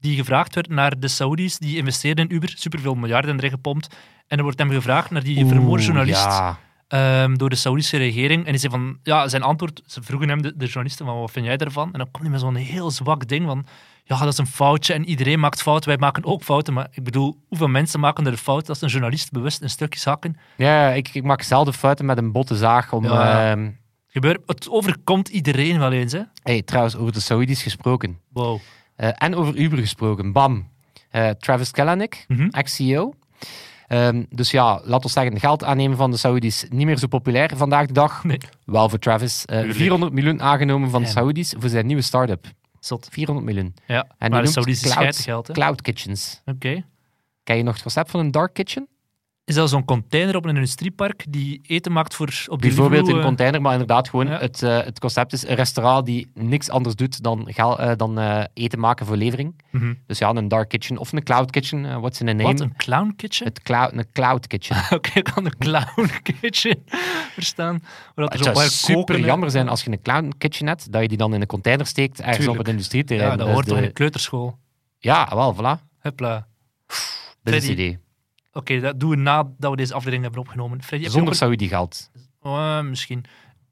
die 0.00 0.16
gevraagd 0.16 0.54
werd 0.54 0.68
naar 0.68 0.98
de 1.00 1.08
Saudis 1.08 1.58
die 1.58 1.76
investeerden 1.76 2.28
in 2.28 2.34
Uber, 2.34 2.52
superveel 2.56 2.94
miljarden 2.94 3.36
erin 3.36 3.50
gepompt. 3.50 3.94
En 4.26 4.36
er 4.36 4.42
wordt 4.42 4.58
hem 4.58 4.70
gevraagd 4.70 5.10
naar 5.10 5.22
die 5.22 5.46
vermoorde 5.46 5.68
Oeh, 5.70 5.82
journalist 5.84 6.24
Ja. 6.24 6.58
Ehm, 6.88 7.34
door 7.34 7.48
de 7.50 7.56
Saoedische 7.56 7.96
regering. 7.96 8.42
En 8.44 8.48
hij 8.50 8.58
zei 8.58 8.72
van, 8.72 8.98
ja, 9.02 9.28
zijn 9.28 9.42
antwoord, 9.42 9.82
ze 9.86 10.02
vroegen 10.02 10.28
hem, 10.28 10.42
de, 10.42 10.56
de 10.56 10.64
journalisten, 10.64 11.06
van 11.06 11.18
wat 11.20 11.30
vind 11.30 11.46
jij 11.46 11.56
ervan? 11.56 11.92
En 11.92 11.98
dan 11.98 12.10
komt 12.10 12.22
hij 12.22 12.32
met 12.32 12.40
zo'n 12.40 12.54
heel 12.54 12.90
zwak 12.90 13.28
ding 13.28 13.46
van, 13.46 13.66
ja, 14.04 14.18
dat 14.18 14.32
is 14.32 14.38
een 14.38 14.46
foutje 14.46 14.92
en 14.94 15.04
iedereen 15.08 15.40
maakt 15.40 15.62
fouten, 15.62 15.88
wij 15.88 15.98
maken 15.98 16.24
ook 16.24 16.42
fouten. 16.42 16.74
Maar 16.74 16.86
ik 16.90 17.02
bedoel, 17.04 17.38
hoeveel 17.48 17.68
mensen 17.68 18.00
maken 18.00 18.24
er 18.24 18.30
de 18.32 18.38
fout 18.38 18.68
als 18.68 18.80
een 18.82 18.88
journalist 18.88 19.30
bewust 19.30 19.62
een 19.62 19.70
stukje 19.70 20.10
hakken? 20.10 20.36
Ja, 20.56 20.88
ik, 20.90 21.08
ik 21.12 21.22
maak 21.22 21.42
zelden 21.42 21.74
fouten 21.74 22.04
met 22.04 22.18
een 22.18 22.32
botte 22.32 22.56
zaag. 22.56 22.92
Om, 22.92 23.04
Ja. 23.04 23.50
ehm, 23.50 23.70
Gebeurt, 24.08 24.40
het 24.46 24.70
overkomt 24.70 25.28
iedereen 25.28 25.78
wel 25.78 25.92
eens, 25.92 26.12
hè? 26.12 26.20
hey, 26.42 26.62
trouwens, 26.62 26.96
over 26.96 27.12
de 27.12 27.20
Saoedi's 27.20 27.62
gesproken. 27.62 28.18
Wow. 28.32 28.60
Eh, 28.96 29.08
en 29.14 29.34
over 29.34 29.56
Uber 29.56 29.78
gesproken. 29.78 30.32
Bam. 30.32 30.68
Eh, 31.10 31.28
Travis 31.30 31.70
Kalanick, 31.70 32.24
Mhm. 32.28 32.48
ex-CEO. 32.50 33.14
Ehm, 33.86 34.24
dus 34.30 34.50
ja, 34.50 34.80
laten 34.84 35.06
we 35.06 35.08
zeggen, 35.12 35.40
geld 35.40 35.64
aannemen 35.64 35.96
van 35.96 36.10
de 36.10 36.16
Saoedi's 36.16 36.66
niet 36.70 36.86
meer 36.86 36.98
zo 36.98 37.06
populair 37.06 37.50
vandaag 37.56 37.86
de 37.86 37.92
dag. 37.92 38.24
Nee. 38.24 38.38
Wel 38.64 38.88
voor 38.88 38.98
Travis. 38.98 39.44
Eh, 39.44 39.56
Tuurlijk. 39.56 39.78
400 39.78 40.12
miljoen 40.12 40.42
aangenomen 40.42 40.90
van 40.90 41.02
de. 41.02 41.08
Saoedi's 41.08 41.54
voor 41.58 41.68
zijn 41.68 41.86
nieuwe 41.86 42.02
start-up. 42.02 42.46
Zot. 42.80 43.08
400 43.10 43.46
miljoen. 43.46 43.74
Ja, 43.86 44.06
En 44.18 44.30
maar 44.30 44.42
de 44.42 44.48
Saoedi's 44.48 44.80
cloud, 44.80 45.16
geld, 45.16 45.46
hè? 45.46 45.52
cloud 45.52 45.82
kitchens. 45.82 46.40
Oké. 46.44 46.84
Ken 47.42 47.56
je 47.56 47.62
nog 47.62 47.72
het 47.72 47.82
concept 47.82 48.10
van 48.10 48.20
een 48.20 48.30
dark 48.30 48.54
kitchen? 48.54 48.88
Is 49.46 49.54
dat 49.54 49.68
zo'n 49.70 49.84
container 49.84 50.36
op 50.36 50.44
een 50.44 50.54
industriepark 50.54 51.24
die 51.28 51.60
eten 51.66 51.92
maakt 51.92 52.14
voor 52.14 52.44
op 52.46 52.60
Bijvoorbeeld 52.60 53.08
een 53.08 53.16
eh, 53.18 53.24
container, 53.24 53.60
maar 53.62 53.72
inderdaad 53.72 54.08
gewoon 54.08 54.26
Ja. 54.26 54.38
het, 54.38 54.62
eh, 54.62 54.76
het 54.82 55.00
concept 55.00 55.32
is 55.32 55.46
een 55.46 55.54
restaurant 55.54 56.06
die 56.06 56.30
niks 56.34 56.70
anders 56.70 56.94
doet 56.94 57.22
dan, 57.22 57.48
eh, 57.48 57.90
dan 57.96 58.18
eten 58.54 58.78
maken 58.78 59.06
voor 59.06 59.16
levering. 59.16 59.60
mhm. 59.70 59.94
Dus 60.06 60.18
ja, 60.18 60.28
een 60.34 60.48
dark 60.48 60.68
kitchen 60.68 60.98
of 60.98 61.12
een 61.12 61.22
cloud 61.22 61.50
kitchen, 61.50 62.00
what's 62.00 62.20
in 62.20 62.28
a 62.28 62.32
name? 62.32 62.42
Wat, 62.42 62.60
een 62.60 62.76
clown 62.76 63.12
kitchen? 63.16 63.46
Het 63.46 63.62
cloud, 63.62 63.92
een 63.92 64.06
cloud 64.12 64.46
kitchen. 64.46 64.76
Oké, 64.96 65.10
ik 65.18 65.24
kan 65.24 65.44
een 65.44 65.56
clown 65.58 66.10
kitchen 66.40 66.84
verstaan. 67.32 67.82
Dat 68.14 68.32
Het 68.32 68.44
zo 68.44 68.54
zou 68.54 68.68
super 68.68 68.94
koken, 69.04 69.20
jammer 69.24 69.50
zijn 69.50 69.68
als 69.68 69.82
je 69.84 69.90
een 69.90 70.02
clown 70.02 70.32
kitchen 70.38 70.66
hebt, 70.66 70.92
dat 70.92 71.02
je 71.02 71.08
die 71.08 71.18
dan 71.18 71.34
in 71.34 71.40
een 71.40 71.46
container 71.46 71.86
steekt, 71.86 72.18
ergens 72.18 72.36
Tuurlijk. 72.36 72.58
op 72.58 72.64
het 72.64 72.74
industrieterrein. 72.74 73.30
Ja, 73.30 73.36
dat 73.36 73.48
hoort 73.48 73.66
toch 73.66 73.76
de- 73.76 73.82
in 73.82 73.88
de 73.88 73.94
kleuterschool. 73.94 74.58
Ja, 74.98 75.28
wel, 75.34 75.54
voilà. 75.56 75.98
Hupla. 76.00 76.46
Dat 77.42 77.54
is 77.54 77.62
het 77.62 77.72
idee. 77.72 77.98
Oké, 78.56 78.80
dat 78.80 79.00
doen 79.00 79.10
we 79.10 79.16
nadat 79.16 79.70
we 79.70 79.76
deze 79.76 79.92
aflevering 79.92 80.22
hebben 80.22 80.40
opgenomen. 80.40 80.78
Freddy, 80.82 80.96
heb 80.96 81.04
je 81.04 81.10
Zonder 81.10 81.28
ook 81.32 81.38
Saudi 81.38 81.68
geld. 81.68 82.10
een- 82.12 82.22
Oh, 82.50 82.80
misschien. 82.80 83.24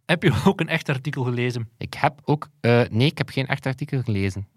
Heb 0.06 0.22
je 0.22 0.42
ook 0.46 0.60
een 0.60 0.68
echt 0.68 0.88
artikel 0.88 1.22
gelezen? 1.24 1.68
Ik 1.78 1.94
heb 1.94 2.20
ook... 2.24 2.48
eh, 2.60 2.82
nee, 2.90 3.06
ik 3.06 3.18
heb 3.18 3.28
geen 3.28 3.46
echt 3.46 3.66
artikel 3.66 4.02
gelezen. 4.02 4.48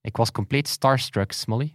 Ik 0.00 0.16
was 0.16 0.30
compleet 0.30 0.68
starstruck, 0.68 1.32
Smolly. 1.32 1.74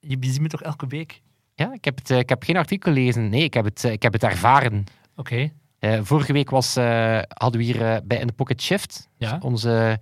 Je 0.00 0.16
ziet 0.20 0.40
me 0.40 0.48
toch 0.48 0.62
elke 0.62 0.86
week? 0.86 1.22
Ja, 1.54 1.72
ik 1.72 1.84
heb, 1.84 1.96
het, 1.98 2.10
eh, 2.10 2.18
ik 2.18 2.28
heb 2.28 2.42
geen 2.42 2.56
artikel 2.56 2.92
gelezen. 2.92 3.28
Nee, 3.28 3.42
ik 3.42 3.54
heb 3.54 3.64
het, 3.64 3.84
eh, 3.84 3.92
ik 3.92 4.02
heb 4.02 4.12
het 4.12 4.22
ervaren. 4.22 4.84
Oké. 5.16 5.52
Eh, 5.78 6.00
vorige 6.02 6.32
week 6.32 6.50
was, 6.50 6.76
eh, 6.76 7.18
hadden 7.28 7.60
we 7.60 7.66
hier 7.66 7.82
eh, 7.92 7.96
bij 8.04 8.18
In 8.18 8.26
The 8.26 8.32
Pocket 8.32 8.62
Shift 8.62 9.08
Ja. 9.16 9.38
onze, 9.42 10.00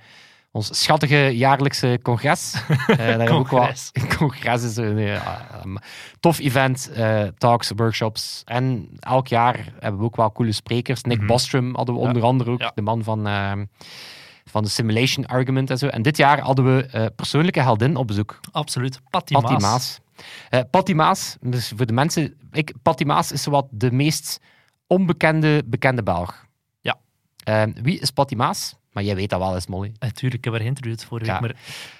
ons 0.52 0.82
schattige 0.82 1.16
jaarlijkse 1.36 1.98
congres. 2.02 2.54
Eh, 2.70 2.96
daar 2.96 3.06
hebben 3.06 3.26
we 3.26 3.32
ook 3.32 3.48
wel- 3.50 3.58
Congres. 3.60 3.90
congres 4.18 4.62
is 4.62 4.76
een 4.76 4.98
eh, 4.98 5.40
um, 5.64 5.76
tof 6.20 6.38
event, 6.38 6.90
eh, 6.92 7.22
talks, 7.38 7.70
workshops. 7.76 8.42
En 8.44 8.88
elk 9.00 9.26
jaar 9.26 9.72
hebben 9.78 10.00
we 10.00 10.06
ook 10.06 10.16
wel 10.16 10.32
coole 10.32 10.52
sprekers. 10.52 11.02
Nick 11.02 11.18
Mhm. 11.18 11.26
Bostrom 11.26 11.74
hadden 11.76 11.94
we 11.94 12.00
Ja. 12.00 12.06
onder 12.06 12.22
andere 12.22 12.50
ook, 12.50 12.60
Ja. 12.60 12.72
de 12.74 12.82
man 12.82 13.04
van, 13.04 13.26
ehm, 13.26 13.64
van 14.44 14.62
de 14.62 14.68
Simulation 14.68 15.26
Argument 15.26 15.70
en 15.70 15.78
zo. 15.78 15.86
En 15.86 16.02
dit 16.02 16.16
jaar 16.16 16.40
hadden 16.40 16.76
we 16.76 16.86
eh, 16.86 17.06
persoonlijke 17.16 17.60
heldin 17.60 17.96
op 17.96 18.06
bezoek. 18.06 18.40
Absoluut. 18.52 19.00
Patty, 19.10 19.32
Patty 19.32 19.52
Maas. 19.52 19.62
Maas. 19.62 20.00
Patty 20.70 20.92
Maas, 20.92 21.36
dus 21.40 21.72
voor 21.76 21.86
de 21.86 21.92
mensen... 21.92 22.34
Ik, 22.52 22.74
Patty 22.82 23.04
Maas 23.04 23.32
is 23.32 23.44
wat 23.46 23.66
de 23.70 23.92
meest 23.92 24.40
onbekende 24.86 25.62
bekende 25.66 26.02
Belg. 26.02 26.44
Ja. 26.80 26.96
Eh, 27.44 27.62
wie 27.82 27.98
is 28.00 28.10
Patty 28.10 28.34
Maas? 28.34 28.76
Maar 29.00 29.08
jij 29.08 29.18
weet 29.18 29.30
dat 29.30 29.38
wel 29.38 29.54
eens, 29.54 29.66
Molly. 29.66 29.92
Natuurlijk, 29.98 30.34
ik 30.34 30.44
heb 30.44 30.52
haar 30.52 30.62
geïnterviewd 30.62 31.04
vorige 31.04 31.30
Ja. 31.30 31.40
week. 31.40 31.52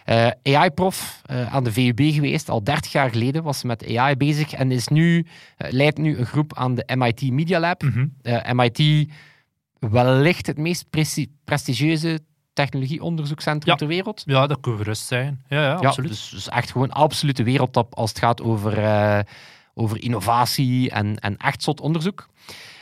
Maar 0.04 0.34
Eh, 0.44 0.54
AI-prof 0.62 1.22
eh, 1.26 1.54
aan 1.54 1.64
de 1.64 1.72
VUB 1.72 2.00
geweest. 2.12 2.48
Al 2.48 2.64
30 2.64 2.92
jaar 2.92 3.10
geleden 3.10 3.42
was 3.42 3.58
ze 3.58 3.66
met 3.66 3.96
AI 3.96 4.16
bezig. 4.16 4.52
En 4.52 4.70
is 4.72 4.88
nu, 4.88 5.26
eh, 5.56 5.70
leidt 5.72 5.98
nu 5.98 6.18
een 6.18 6.26
groep 6.26 6.54
aan 6.56 6.74
de 6.74 6.82
MIT 6.96 7.30
Media 7.30 7.60
Lab. 7.60 7.82
Mhm. 7.82 8.06
MIT, 8.56 9.08
wellicht 9.78 10.46
het 10.46 10.58
meest 10.58 10.90
presti- 10.90 11.32
prestigieuze 11.44 12.20
technologieonderzoekscentrum 12.52 13.72
Ja. 13.72 13.78
ter 13.78 13.86
wereld. 13.86 14.22
Ja, 14.26 14.46
dat 14.46 14.60
kan 14.60 14.76
gerust 14.76 15.06
zijn. 15.06 15.44
Ja, 15.48 15.60
ja, 15.62 15.66
Ja, 15.66 15.74
absoluut. 15.74 16.10
dus, 16.10 16.28
dus 16.28 16.48
echt 16.48 16.70
gewoon 16.70 16.90
absolute 16.90 17.42
wereldtop 17.42 17.94
als 17.94 18.08
het 18.10 18.18
gaat 18.18 18.42
over, 18.42 19.24
over 19.74 20.02
innovatie 20.02 20.90
en, 20.90 21.18
en 21.18 21.36
echt 21.36 21.62
zot 21.62 21.80
onderzoek. 21.80 22.28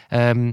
Ehm, 0.09 0.53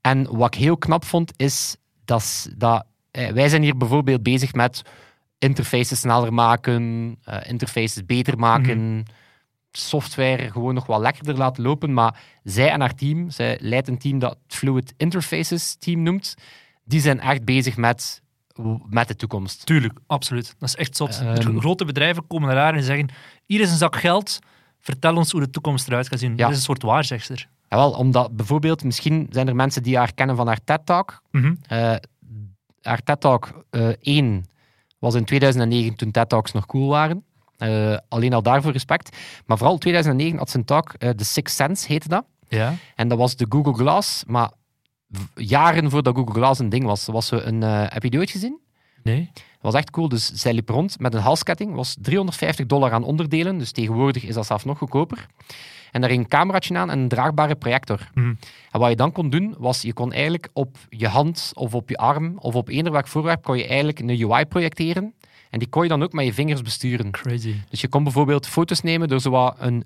en 0.00 0.36
wat 0.36 0.54
ik 0.54 0.60
heel 0.60 0.76
knap 0.78 1.04
vond, 1.04 1.32
is 1.36 1.76
dat, 2.04 2.50
dat 2.56 2.84
wij 3.12 3.48
zijn 3.48 3.62
hier 3.62 3.76
bijvoorbeeld 3.76 4.22
bezig 4.22 4.52
met 4.52 4.82
interfaces 5.38 6.00
sneller 6.00 6.32
maken, 6.32 7.16
eh, 7.24 7.50
interfaces 7.50 8.04
beter 8.06 8.38
maken, 8.38 9.04
software 9.72 10.50
gewoon 10.50 10.74
nog 10.74 10.86
wat 10.86 11.00
lekkerder 11.00 11.36
laten 11.36 11.62
lopen. 11.62 11.92
Maar 11.92 12.20
zij 12.42 12.70
en 12.70 12.80
haar 12.80 12.94
team, 12.94 13.30
zij 13.30 13.58
leidt 13.60 13.88
een 13.88 13.98
team 13.98 14.18
dat 14.18 14.36
het 14.46 14.56
Fluid 14.56 14.94
Interfaces 14.96 15.76
team 15.78 16.02
noemt, 16.02 16.34
die 16.84 17.00
zijn 17.00 17.20
echt 17.20 17.44
bezig 17.44 17.76
met, 17.76 18.22
met 18.88 19.08
de 19.08 19.16
toekomst. 19.16 19.66
Tuurlijk, 19.66 19.98
absoluut. 20.06 20.54
Dat 20.58 20.68
is 20.68 20.76
echt 20.76 20.96
zot. 20.96 21.20
Ehm. 21.20 21.58
Grote 21.58 21.84
bedrijven 21.84 22.26
komen 22.26 22.48
naar 22.48 22.58
haar 22.58 22.74
en 22.74 22.82
zeggen: 22.82 23.08
Hier 23.46 23.60
is 23.60 23.70
een 23.70 23.76
zak 23.76 23.96
geld, 23.96 24.38
vertel 24.80 25.16
ons 25.16 25.32
hoe 25.32 25.40
de 25.40 25.50
toekomst 25.50 25.88
eruit 25.88 26.08
gaat 26.08 26.18
zien. 26.18 26.30
Ja. 26.30 26.36
Dat 26.36 26.50
is 26.50 26.56
een 26.56 26.62
soort 26.62 26.82
waarzegster. 26.82 27.48
Jawel, 27.68 27.90
omdat 27.92 28.36
bijvoorbeeld, 28.36 28.84
misschien 28.84 29.26
zijn 29.30 29.48
er 29.48 29.56
mensen 29.56 29.82
die 29.82 29.96
haar 29.96 30.14
kennen 30.14 30.36
van 30.36 30.46
haar 30.46 30.64
TED-talk. 30.64 31.22
Mhm. 31.30 31.54
Eh, 31.66 31.94
haar 32.82 33.02
TED-talk 33.02 33.64
eh 33.70 33.88
1 34.00 34.46
was 34.98 35.14
in 35.14 35.24
2009 35.24 35.96
toen 35.96 36.10
TED-talks 36.10 36.52
nog 36.52 36.66
cool 36.66 36.88
waren. 36.88 37.24
Eh, 37.56 37.96
alleen 38.08 38.32
al 38.32 38.42
daarvoor 38.42 38.72
respect. 38.72 39.16
Maar 39.46 39.58
vooral 39.58 39.78
2009 39.78 40.38
had 40.38 40.50
ze 40.50 40.58
een 40.58 40.64
talk, 40.64 40.94
eh 40.98 41.10
The 41.10 41.24
Sixth 41.24 41.56
Sense 41.56 41.86
heette 41.86 42.08
dat. 42.08 42.24
Ja. 42.48 42.74
En 42.94 43.08
dat 43.08 43.18
was 43.18 43.36
de 43.36 43.46
Google 43.48 43.74
Glass, 43.74 44.24
maar 44.26 44.50
jaren 45.34 45.90
voordat 45.90 46.16
Google 46.16 46.34
Glass 46.34 46.60
een 46.60 46.68
ding 46.68 46.84
was. 46.84 47.06
was 47.06 47.26
ze 47.26 47.42
een, 47.42 47.62
eh, 47.62 47.84
heb 47.88 48.02
je 48.02 48.10
die 48.10 48.18
ooit 48.18 48.30
gezien? 48.30 48.60
Nee. 49.02 49.30
Dat 49.34 49.72
was 49.72 49.74
echt 49.74 49.90
cool. 49.90 50.08
Dus 50.08 50.32
zij 50.32 50.52
liep 50.52 50.68
rond 50.68 50.98
met 50.98 51.14
een 51.14 51.20
halsketting. 51.20 51.74
was 51.74 51.96
350 52.00 52.66
dollar 52.66 52.92
aan 52.92 53.04
onderdelen. 53.04 53.58
Dus 53.58 53.72
tegenwoordig 53.72 54.24
is 54.24 54.34
dat 54.34 54.46
zelfs 54.46 54.64
nog 54.64 54.78
goedkoper. 54.78 55.26
En 55.92 56.00
daar 56.00 56.10
ging 56.10 56.22
een 56.22 56.28
cameraatje 56.28 56.78
aan 56.78 56.90
en 56.90 56.98
een 56.98 57.08
draagbare 57.08 57.54
projector. 57.54 58.10
Mhm. 58.14 58.34
En 58.70 58.80
wat 58.80 58.90
je 58.90 58.96
dan 58.96 59.12
kon 59.12 59.30
doen, 59.30 59.54
was 59.58 59.82
je 59.82 59.92
kon 59.92 60.12
eigenlijk 60.12 60.48
op 60.52 60.76
je 60.88 61.08
hand 61.08 61.50
of 61.54 61.74
op 61.74 61.88
je 61.88 61.96
arm 61.96 62.38
of 62.38 62.54
op 62.54 62.68
eender 62.68 62.92
welk 62.92 63.08
voorwerp 63.08 63.42
kon 63.42 63.58
je 63.58 63.66
eigenlijk 63.66 63.98
een 63.98 64.30
UI 64.30 64.44
projecteren. 64.44 65.14
En 65.50 65.58
die 65.58 65.68
kon 65.68 65.82
je 65.82 65.88
dan 65.88 66.02
ook 66.02 66.12
met 66.12 66.24
je 66.24 66.34
vingers 66.34 66.62
besturen. 66.62 67.10
Crazy. 67.10 67.54
Dus 67.70 67.80
je 67.80 67.88
kon 67.88 68.02
bijvoorbeeld 68.02 68.46
foto's 68.46 68.80
nemen 68.80 69.08
door 69.08 69.20
zo 69.20 69.30
wat 69.30 69.56
een 69.58 69.84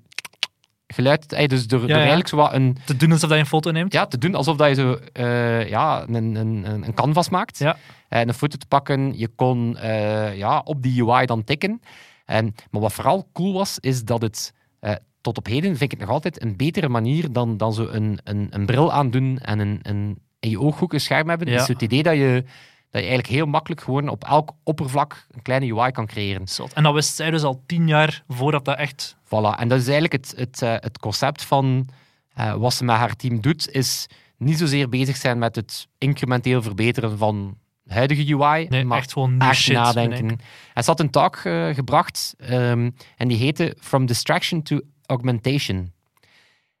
geluid, 0.87 1.33
eh, 1.33 1.47
dus 1.47 1.67
door, 1.67 1.87
ja. 1.87 1.95
eigenlijk 1.95 2.27
zo 2.27 2.35
wat 2.35 2.53
een, 2.53 2.77
Te 2.85 2.97
doen 2.97 3.11
alsof 3.11 3.29
je 3.29 3.35
een 3.35 3.45
foto 3.45 3.71
neemt? 3.71 3.93
ja, 3.93 4.05
te 4.05 4.17
doen 4.17 4.35
alsof 4.35 4.57
dat 4.57 4.67
je 4.67 4.75
zo, 4.75 4.99
eh, 5.13 5.69
ja, 5.69 6.07
een, 6.07 6.35
een, 6.35 6.65
een, 6.65 6.83
een 6.83 6.93
canvas 6.93 7.29
maakt. 7.29 7.59
Ja. 7.59 7.77
En 8.09 8.27
een 8.27 8.33
foto 8.33 8.57
te 8.57 8.65
pakken. 8.67 9.17
Je 9.17 9.27
kon 9.27 9.77
eh, 9.77 10.37
ja, 10.37 10.61
op 10.63 10.81
die 10.81 11.03
UI 11.03 11.25
dan 11.25 11.43
tikken. 11.43 11.81
En, 12.25 12.55
maar 12.71 12.81
wat 12.81 12.93
vooral 12.93 13.29
cool 13.33 13.53
was, 13.53 13.79
is 13.79 14.03
dat 14.03 14.21
het 14.21 14.53
eh, 14.79 14.95
tot 15.27 15.37
op 15.37 15.45
heden 15.45 15.69
vind 15.69 15.81
ik 15.81 15.91
het 15.91 15.99
nog 15.99 16.09
altijd 16.09 16.41
een 16.41 16.55
betere 16.55 16.89
manier 16.89 17.31
dan, 17.31 17.57
dan 17.57 17.73
zo 17.73 17.87
een, 17.87 18.19
een, 18.23 18.47
een 18.49 18.65
bril 18.65 18.91
aandoen 18.91 19.39
en 19.39 19.59
een, 19.59 19.79
een, 19.81 20.19
in 20.39 20.49
je 20.49 20.59
ooghoek 20.59 20.93
een 20.93 21.01
scherm 21.01 21.29
hebben. 21.29 21.47
Ja. 21.47 21.61
is 21.61 21.67
het 21.67 21.81
idee 21.81 22.03
dat 22.03 22.13
je, 22.13 22.43
dat 22.89 23.01
je 23.01 23.07
eigenlijk 23.07 23.27
heel 23.27 23.45
makkelijk 23.45 23.81
gewoon 23.81 24.09
op 24.09 24.23
elk 24.23 24.51
oppervlak 24.63 25.27
een 25.31 25.41
kleine 25.41 25.73
UI 25.73 25.91
kan 25.91 26.05
creëren. 26.05 26.47
Zot. 26.47 26.73
En 26.73 26.83
dat 26.83 26.93
wist 26.93 27.15
zij 27.15 27.31
dus 27.31 27.43
al 27.43 27.63
tien 27.65 27.87
jaar 27.87 28.23
voordat 28.27 28.65
dat 28.65 28.77
echt... 28.77 29.15
Voilà. 29.25 29.59
En 29.59 29.67
dat 29.67 29.79
is 29.79 29.87
eigenlijk 29.87 30.13
het, 30.13 30.33
het, 30.37 30.61
eh, 30.61 30.73
het 30.79 30.99
concept 30.99 31.43
van 31.43 31.87
eh, 32.33 32.53
wat 32.53 32.73
ze 32.73 32.83
met 32.83 32.95
haar 32.95 33.15
team 33.15 33.41
doet, 33.41 33.71
is 33.71 34.07
niet 34.37 34.57
zozeer 34.57 34.89
bezig 34.89 35.15
zijn 35.15 35.37
met 35.37 35.55
het 35.55 35.87
incrementeel 35.97 36.61
verbeteren 36.61 37.17
van 37.17 37.57
huidige 37.87 38.35
UI, 38.35 38.67
Nee, 38.69 38.85
maar 38.85 38.97
echt 38.97 39.13
gewoon 39.13 39.39
echt 39.39 39.59
shit. 39.59 39.75
nadenken. 39.75 40.39
En 40.73 40.83
ze 40.83 40.89
had 40.89 40.99
een 40.99 41.09
talk 41.09 41.35
eh, 41.35 41.67
gebracht 41.67 42.33
ehm, 42.37 42.89
en 43.17 43.27
die 43.27 43.37
heette 43.37 43.75
From 43.79 44.05
Distraction 44.05 44.61
to 44.63 44.79
Augmentation. 45.07 45.91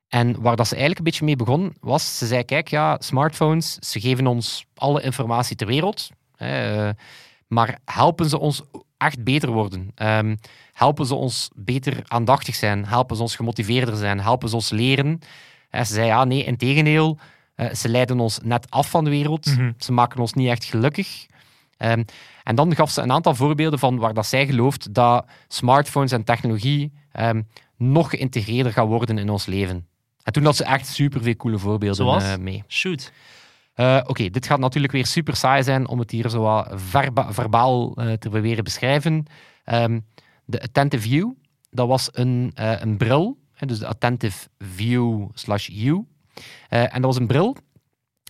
En 0.07 0.41
waar 0.41 0.55
dat 0.55 0.67
ze 0.67 0.75
eigenlijk 0.75 0.97
een 0.99 1.11
beetje 1.11 1.25
mee 1.25 1.35
begon, 1.35 1.75
was, 1.79 2.17
ze 2.17 2.25
zei, 2.27 2.43
kijk, 2.43 2.67
ja, 2.67 2.97
smartphones, 2.99 3.75
ze 3.75 3.99
geven 3.99 4.27
ons 4.27 4.65
alle 4.75 5.01
informatie 5.01 5.55
ter 5.55 5.67
wereld, 5.67 6.09
hè, 6.35 6.87
eh, 6.87 6.93
maar 7.47 7.79
helpen 7.85 8.29
ze 8.29 8.39
ons 8.39 8.61
echt 8.97 9.23
beter 9.23 9.49
worden? 9.49 9.91
Ehm, 9.95 10.35
helpen 10.73 11.05
ze 11.05 11.15
ons 11.15 11.49
beter 11.55 12.03
aandachtig 12.07 12.55
zijn? 12.55 12.85
Helpen 12.85 13.15
ze 13.15 13.21
ons 13.21 13.35
gemotiveerder 13.35 13.95
zijn? 13.95 14.19
Helpen 14.19 14.49
ze 14.49 14.55
ons 14.55 14.69
leren? 14.69 15.19
En 15.69 15.85
ze 15.85 15.93
zei, 15.93 16.05
ja, 16.05 16.23
nee, 16.23 16.43
in 16.43 16.57
tegendeel, 16.57 17.17
eh, 17.55 17.73
ze 17.73 17.89
leiden 17.89 18.19
ons 18.19 18.39
net 18.43 18.71
af 18.71 18.89
van 18.89 19.03
de 19.03 19.09
wereld. 19.09 19.45
Mhm. 19.45 19.71
Ze 19.77 19.91
maken 19.91 20.19
ons 20.19 20.33
niet 20.33 20.47
echt 20.47 20.63
gelukkig. 20.63 21.25
Ehm, 21.77 22.03
en 22.43 22.55
dan 22.55 22.75
gaf 22.75 22.89
ze 22.89 23.01
een 23.01 23.11
aantal 23.11 23.35
voorbeelden 23.35 23.79
van 23.79 23.97
waar 23.97 24.13
dat 24.13 24.25
zij 24.25 24.45
gelooft 24.45 24.93
dat 24.93 25.25
smartphones 25.47 26.11
en 26.11 26.23
technologie 26.23 26.91
ehm, 27.11 27.41
nog 27.77 28.09
geïntegreerder 28.09 28.71
gaan 28.73 28.87
worden 28.87 29.17
in 29.17 29.29
ons 29.29 29.45
leven. 29.45 29.87
En 30.23 30.33
toen 30.33 30.43
had 30.45 30.55
ze 30.55 30.63
echt 30.63 30.87
super 30.87 31.21
veel 31.21 31.35
coole 31.35 31.57
voorbeelden 31.57 32.05
eh, 32.23 32.37
mee. 32.37 32.63
Shoot. 32.67 33.11
Eh, 33.73 33.99
Oké, 34.05 34.29
dit 34.29 34.45
gaat 34.45 34.59
natuurlijk 34.59 34.93
weer 34.93 35.05
super 35.05 35.35
saai 35.35 35.63
zijn 35.63 35.87
om 35.87 35.99
het 35.99 36.11
hier 36.11 36.29
zo 36.29 36.41
wat 36.41 36.67
verba- 36.75 37.33
verbaal 37.33 37.95
eh, 37.95 38.13
te 38.13 38.29
proberen 38.29 38.63
beschrijven. 38.63 39.25
Ehm, 39.63 39.99
de 40.45 40.61
Attentive 40.61 41.03
View, 41.09 41.31
dat 41.69 41.87
was 41.87 42.09
een, 42.11 42.51
een 42.55 42.97
bril, 42.97 43.37
hè, 43.53 43.67
dus 43.67 43.79
de 43.79 43.87
Attentive 43.87 44.47
View 44.59 45.27
slash 45.33 45.69
U. 45.69 46.05
En 46.69 46.89
dat 46.91 47.01
was 47.03 47.17
een 47.17 47.27
bril 47.27 47.55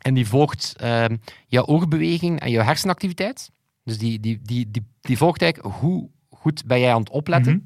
en 0.02 0.14
die 0.14 0.28
volgt 0.28 0.74
ehm, 0.78 1.18
jouw 1.48 1.66
oogbeweging 1.66 2.40
en 2.40 2.50
jouw 2.52 2.64
hersenactiviteit. 2.64 3.52
Dus 3.84 3.98
die, 3.98 4.20
die, 4.20 4.40
die, 4.42 4.72
die, 4.72 4.86
die 5.02 5.18
volgt 5.18 5.42
eigenlijk 5.42 5.76
hoe 5.76 6.10
goed 6.30 6.66
ben 6.66 6.80
jij 6.80 6.94
aan 6.94 7.00
het 7.00 7.10
opletten. 7.10 7.54
Mhm. 7.54 7.66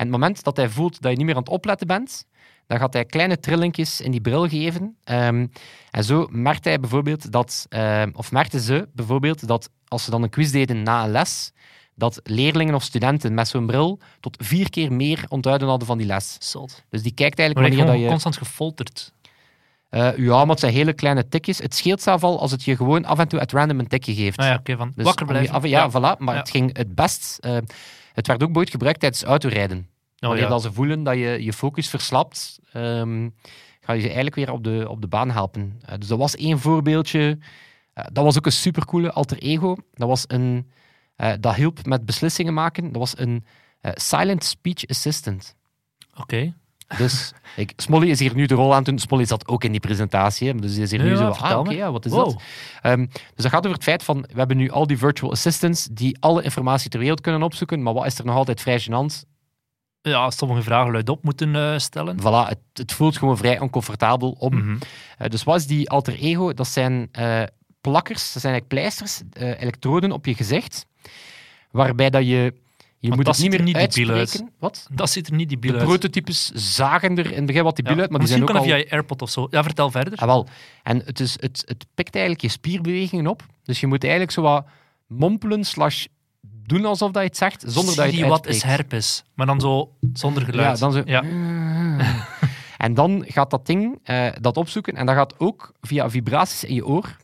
En 0.00 0.06
het 0.06 0.10
moment 0.20 0.44
dat 0.44 0.56
hij 0.56 0.68
voelt 0.68 1.00
dat 1.02 1.10
je 1.10 1.16
niet 1.16 1.26
meer 1.26 1.34
aan 1.34 1.40
het 1.42 1.50
opletten 1.52 1.86
bent, 1.86 2.24
dan 2.66 2.78
gaat 2.78 2.92
hij 2.92 3.04
kleine 3.04 3.40
trillingjes 3.40 4.00
in 4.00 4.10
die 4.10 4.20
bril 4.20 4.48
geven. 4.48 4.96
Ehm, 5.04 5.46
en 5.90 6.04
zo 6.04 6.26
merkte 6.30 6.68
hij 6.68 6.80
bijvoorbeeld 6.80 7.32
dat, 7.32 7.66
ehm, 7.68 8.10
of 8.14 8.32
merkte 8.32 8.60
ze 8.60 8.88
bijvoorbeeld 8.92 9.46
dat 9.46 9.70
als 9.88 10.04
ze 10.04 10.10
dan 10.10 10.22
een 10.22 10.30
quiz 10.30 10.50
deden 10.50 10.82
na 10.82 11.04
een 11.04 11.10
les, 11.10 11.52
dat 11.94 12.20
leerlingen 12.24 12.74
of 12.74 12.82
studenten 12.82 13.34
met 13.34 13.48
zo'n 13.48 13.66
bril 13.66 13.98
tot 14.20 14.36
vier 14.44 14.70
keer 14.70 14.92
meer 14.92 15.24
onthouden 15.28 15.68
hadden 15.68 15.86
van 15.86 15.98
die 15.98 16.06
les. 16.06 16.36
Zot. 16.38 16.84
Dus 16.90 17.02
die 17.02 17.14
kijkt 17.14 17.38
eigenlijk 17.38 17.68
wanneer 17.76 17.92
dat 17.92 18.02
je... 18.02 18.08
constant 18.08 18.36
gefolterd. 18.36 19.12
eh, 19.88 20.16
ja, 20.16 20.38
maar 20.38 20.48
het 20.48 20.60
zijn 20.60 20.72
hele 20.72 20.92
kleine 20.92 21.28
tikjes. 21.28 21.58
Het 21.58 21.74
scheelt 21.74 22.02
zelf 22.02 22.22
al 22.22 22.40
als 22.40 22.50
het 22.50 22.64
je 22.64 22.76
gewoon 22.76 23.04
af 23.04 23.18
en 23.18 23.28
toe 23.28 23.40
at 23.40 23.52
random 23.52 23.78
een 23.78 23.88
tikje 23.88 24.14
geeft. 24.14 24.36
Nou 24.36 24.50
ja, 24.50 24.56
oké, 24.56 24.76
van 24.76 24.92
Dus 24.94 25.04
wakker 25.04 25.26
blijven. 25.26 25.54
af- 25.54 25.66
ja, 25.66 25.90
voilà. 25.90 26.18
Maar 26.18 26.34
Ja. 26.34 26.40
het 26.40 26.50
ging 26.50 26.76
het 26.76 26.94
best... 26.94 27.36
eh, 27.40 27.56
het 28.12 28.26
werd 28.26 28.42
ook 28.42 28.52
bijvoorbeeld 28.52 28.70
gebruikt 28.70 29.00
tijdens 29.00 29.22
autorijden. 29.22 29.78
Oh, 29.78 30.28
Wanneer 30.28 30.42
ja. 30.42 30.48
dat 30.48 30.62
ze 30.62 30.72
voelen 30.72 31.02
dat 31.02 31.14
je 31.14 31.44
je 31.44 31.52
focus 31.52 31.88
verslapt, 31.88 32.58
ehm, 32.72 33.28
ga 33.80 33.92
je 33.92 34.00
ze 34.00 34.06
eigenlijk 34.06 34.34
weer 34.34 34.52
op 34.52 34.64
de, 34.64 34.86
op 34.88 35.00
de 35.00 35.08
baan 35.08 35.30
helpen. 35.30 35.80
Eh, 35.84 35.98
dus 35.98 36.08
dat 36.08 36.18
was 36.18 36.36
één 36.36 36.58
voorbeeldje. 36.58 37.38
Eh, 37.92 38.04
dat 38.12 38.24
was 38.24 38.36
ook 38.36 38.46
een 38.46 38.52
supercoole 38.52 39.12
alter 39.12 39.38
ego. 39.38 39.76
Dat, 39.94 40.08
was 40.08 40.24
een, 40.26 40.70
eh, 41.16 41.32
dat 41.40 41.54
hielp 41.54 41.86
met 41.86 42.04
beslissingen 42.04 42.54
maken. 42.54 42.84
Dat 42.84 42.96
was 42.96 43.18
een 43.18 43.44
silent 43.82 44.44
speech 44.44 44.86
assistant. 44.86 45.56
Oké. 46.14 46.54
Dus 46.98 47.32
ik, 47.56 47.72
Smolly 47.76 48.08
is 48.10 48.18
hier 48.18 48.34
nu 48.34 48.46
de 48.46 48.54
rol 48.54 48.70
aan 48.70 48.76
het 48.76 48.84
doen. 48.84 48.98
Smolly 48.98 49.24
zat 49.24 49.48
ook 49.48 49.64
in 49.64 49.70
die 49.70 49.80
presentatie. 49.80 50.54
Dus 50.54 50.74
die 50.74 50.82
is 50.82 50.90
hier 50.90 51.04
Ja, 51.04 51.10
nu 51.10 51.16
zo 51.16 51.28
ah, 51.28 51.58
oké, 51.58 51.90
wat 51.90 52.04
is 52.06 52.12
Wow. 52.12 52.24
dat? 52.24 52.42
Ehm, 52.82 53.06
dus 53.06 53.44
dat 53.44 53.50
gaat 53.50 53.64
over 53.64 53.72
het 53.76 53.82
feit 53.82 54.02
van, 54.02 54.20
we 54.20 54.38
hebben 54.38 54.56
nu 54.56 54.70
al 54.70 54.86
die 54.86 54.98
virtual 54.98 55.30
assistants 55.30 55.88
die 55.92 56.16
alle 56.20 56.42
informatie 56.42 56.90
ter 56.90 57.00
wereld 57.00 57.20
kunnen 57.20 57.42
opzoeken, 57.42 57.82
maar 57.82 57.92
wat 57.94 58.06
is 58.06 58.18
er 58.18 58.24
nog 58.24 58.34
altijd 58.36 58.60
vrij 58.60 58.80
gênant? 58.80 59.28
Ja, 60.02 60.30
sommige 60.30 60.62
vragen 60.62 60.92
luidop 60.92 61.24
moeten 61.24 61.56
eh, 61.56 61.78
stellen. 61.78 62.20
Voilà, 62.20 62.48
het, 62.48 62.58
het 62.72 62.92
voelt 62.92 63.18
gewoon 63.18 63.36
vrij 63.36 63.60
oncomfortabel 63.60 64.30
om. 64.38 64.54
Mhm. 64.54 64.76
Eh, 65.18 65.28
dus 65.28 65.44
wat 65.44 65.56
is 65.56 65.66
die 65.66 65.90
alter 65.90 66.14
ego? 66.18 66.52
Dat 66.52 66.68
zijn 66.68 67.08
eh, 67.12 67.42
plakkers, 67.80 68.32
dat 68.32 68.42
zijn 68.42 68.52
eigenlijk 68.52 68.68
pleisters, 68.68 69.22
elektroden 69.60 70.12
op 70.12 70.26
je 70.26 70.34
gezicht, 70.34 70.86
waarbij 71.70 72.10
dat 72.10 72.26
je... 72.26 72.54
Je 73.02 73.08
moet 73.08 73.24
dat 73.24 73.34
het 73.34 73.42
niet 73.42 73.50
meer 73.50 73.58
er 73.60 73.64
niet 73.64 73.74
uit. 73.76 73.96
uitspreken. 73.96 74.52
Wat? 74.58 74.86
Dat 74.92 75.10
ziet 75.10 75.26
er 75.26 75.34
niet 75.34 75.48
die 75.48 75.58
De 75.58 75.66
biel 75.66 75.76
uit. 75.76 75.84
prototypes 75.84 76.50
zagen 76.54 77.18
er 77.18 77.26
in 77.30 77.36
het 77.36 77.46
begin 77.46 77.62
wat 77.62 77.76
die 77.76 77.84
Ja. 77.84 77.90
biel 77.92 78.00
uit, 78.00 78.10
maar 78.10 78.18
die 78.20 78.28
zijn 78.28 78.40
ook 78.40 78.46
kan 78.46 78.56
al... 78.56 78.62
het 78.62 78.70
via 78.72 78.80
je 78.80 78.90
AirPod 78.90 79.22
of 79.22 79.30
zo. 79.30 79.46
Ja, 79.50 79.62
vertel 79.62 79.90
verder. 79.90 80.18
Ah, 80.18 80.26
wel. 80.26 80.48
En 80.82 81.02
het, 81.04 81.20
is, 81.20 81.32
het, 81.40 81.62
het 81.66 81.86
pikt 81.94 82.14
eigenlijk 82.14 82.44
je 82.44 82.50
spierbewegingen 82.50 83.26
op. 83.26 83.42
Dus 83.64 83.80
je 83.80 83.86
moet 83.86 84.02
eigenlijk 84.02 84.32
zo 84.32 84.42
wat 84.42 84.66
mompelen 85.06 85.64
slash 85.64 86.06
doen 86.40 86.84
alsof 86.84 87.10
dat 87.10 87.22
je 87.22 87.28
het 87.28 87.36
zegt, 87.36 87.64
zonder 87.66 87.96
dat 87.96 88.12
je 88.12 88.18
het 88.20 88.28
wat 88.28 88.46
is 88.46 88.62
herpes? 88.62 89.24
Maar 89.34 89.46
dan 89.46 89.60
zo 89.60 89.92
zonder 90.12 90.44
geluid. 90.44 90.78
Ja, 90.78 90.86
dan 90.86 90.92
zo. 90.92 91.02
Ja. 91.04 91.22
En 92.76 92.94
dan 92.94 93.24
gaat 93.28 93.50
dat 93.50 93.66
ding 93.66 93.98
eh, 94.02 94.26
dat 94.40 94.56
opzoeken 94.56 94.94
en 94.96 95.06
dat 95.06 95.14
gaat 95.14 95.34
ook 95.38 95.72
via 95.80 96.10
vibraties 96.10 96.64
in 96.64 96.74
je 96.74 96.86
oor. 96.86 97.16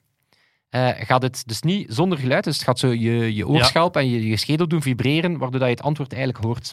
Eh, 0.77 1.07
gaat 1.07 1.23
het 1.23 1.43
dus 1.47 1.61
niet 1.61 1.87
zonder 1.89 2.19
geluid, 2.19 2.45
dus 2.45 2.55
het 2.55 2.65
gaat 2.65 2.79
zo 2.79 2.93
je, 2.93 3.35
je 3.35 3.47
oorschelp 3.47 3.97
en 3.97 4.11
je, 4.11 4.29
je 4.29 4.37
schedel 4.37 4.69
doen 4.69 4.83
vibreren, 4.83 5.39
waardoor 5.39 5.61
dat 5.61 5.69
je 5.69 5.75
het 5.75 5.83
antwoord 5.83 6.13
eigenlijk 6.13 6.45
hoort. 6.45 6.73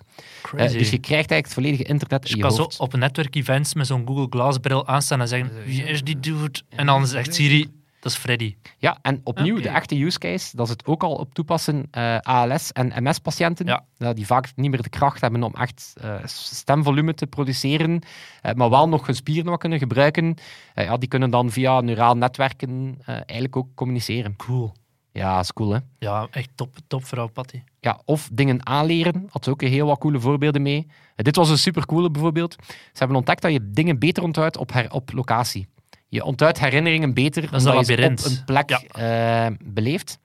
Eh, 0.55 0.71
dus 0.71 0.89
je 0.89 0.97
krijgt 0.97 1.09
eigenlijk 1.09 1.45
het 1.45 1.53
volledige 1.53 1.83
internet 1.83 2.21
Dus 2.21 2.31
in 2.31 2.37
je 2.37 2.43
je 2.43 2.49
kan 2.49 2.71
zo 2.71 2.83
op 2.83 2.93
een 2.93 2.99
netwerkevents 2.99 3.73
met 3.73 3.87
zo'n 3.87 4.07
Google 4.07 4.27
Glass 4.29 4.57
bril 4.57 4.87
aanstaan 4.87 5.21
en 5.21 5.27
zeggen, 5.27 5.51
wie 5.65 5.83
is 5.83 6.03
die 6.03 6.19
dude? 6.19 6.61
En 6.69 6.85
dan 6.85 7.07
zegt 7.07 7.35
Siri, 7.35 7.67
dat 8.03 8.11
is 8.11 8.17
Freddy. 8.17 8.55
Ja, 8.77 8.97
en 9.01 9.21
opnieuw, 9.23 9.61
de 9.61 9.69
echte 9.69 10.03
use 10.03 10.19
case, 10.19 10.55
dat 10.55 10.65
is 10.65 10.71
het 10.71 10.85
ook 10.85 11.03
al 11.03 11.15
op 11.15 11.33
toepassen, 11.33 11.87
eh, 11.91 12.17
ALS 12.17 12.71
en 12.71 13.03
MS-patiënten, 13.03 13.65
Ja. 13.97 14.13
die 14.13 14.25
vaak 14.25 14.51
niet 14.55 14.69
meer 14.71 14.81
de 14.81 14.89
kracht 14.89 15.21
hebben 15.21 15.43
om 15.43 15.53
echt 15.53 15.93
eh, 16.01 16.15
stemvolume 16.25 17.13
te 17.13 17.27
produceren, 17.27 17.99
eh, 18.41 18.53
maar 18.53 18.69
wel 18.69 18.89
nog 18.89 19.05
hun 19.05 19.15
spieren 19.15 19.49
wat 19.49 19.59
kunnen 19.59 19.79
gebruiken, 19.79 20.35
eh, 20.73 20.85
ja, 20.85 20.97
die 20.97 21.09
kunnen 21.09 21.29
dan 21.29 21.51
via 21.51 21.81
neuraal 21.81 22.15
netwerken 22.17 22.97
eh, 23.05 23.13
eigenlijk 23.15 23.55
ook 23.55 23.67
communiceren. 23.75 24.35
Cool. 24.35 24.73
Ja, 25.11 25.39
is 25.39 25.53
cool, 25.53 25.71
hè? 25.71 25.79
Ja, 25.99 26.27
echt 26.31 26.49
top, 26.55 26.75
top 26.87 27.05
vrouw, 27.05 27.27
Patty. 27.27 27.61
Ja, 27.79 28.01
of 28.05 28.29
dingen 28.33 28.65
aanleren, 28.65 29.27
had 29.29 29.43
ze 29.43 29.49
ook 29.49 29.61
heel 29.61 29.87
wat 29.87 29.99
coole 29.99 30.19
voorbeelden 30.19 30.61
mee. 30.61 30.87
Eh, 31.15 31.25
dit 31.25 31.35
was 31.35 31.49
een 31.49 31.57
supercoole 31.57 32.11
bijvoorbeeld. 32.11 32.55
Ze 32.67 32.75
hebben 32.93 33.17
ontdekt 33.17 33.41
dat 33.41 33.51
je 33.51 33.69
dingen 33.71 33.99
beter 33.99 34.23
onthoudt 34.23 34.57
op, 34.57 34.71
her- 34.73 34.91
op 34.91 35.11
locatie. 35.13 35.67
Je 36.13 36.23
onthoudt 36.23 36.59
herinneringen 36.59 37.13
beter 37.13 37.43
omdat 37.43 37.73
dat 37.73 37.87
je 37.87 38.09
op 38.09 38.25
een 38.25 38.45
plek 38.45 38.69
eh, 38.69 39.47
beleeft. 39.63 40.19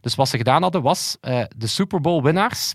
Dus 0.00 0.14
wat 0.14 0.28
ze 0.28 0.36
gedaan 0.36 0.62
hadden 0.62 0.82
was, 0.82 1.16
eh, 1.20 1.42
de 1.56 1.66
Super 1.66 2.00
Bowl 2.00 2.22
winnaars 2.22 2.74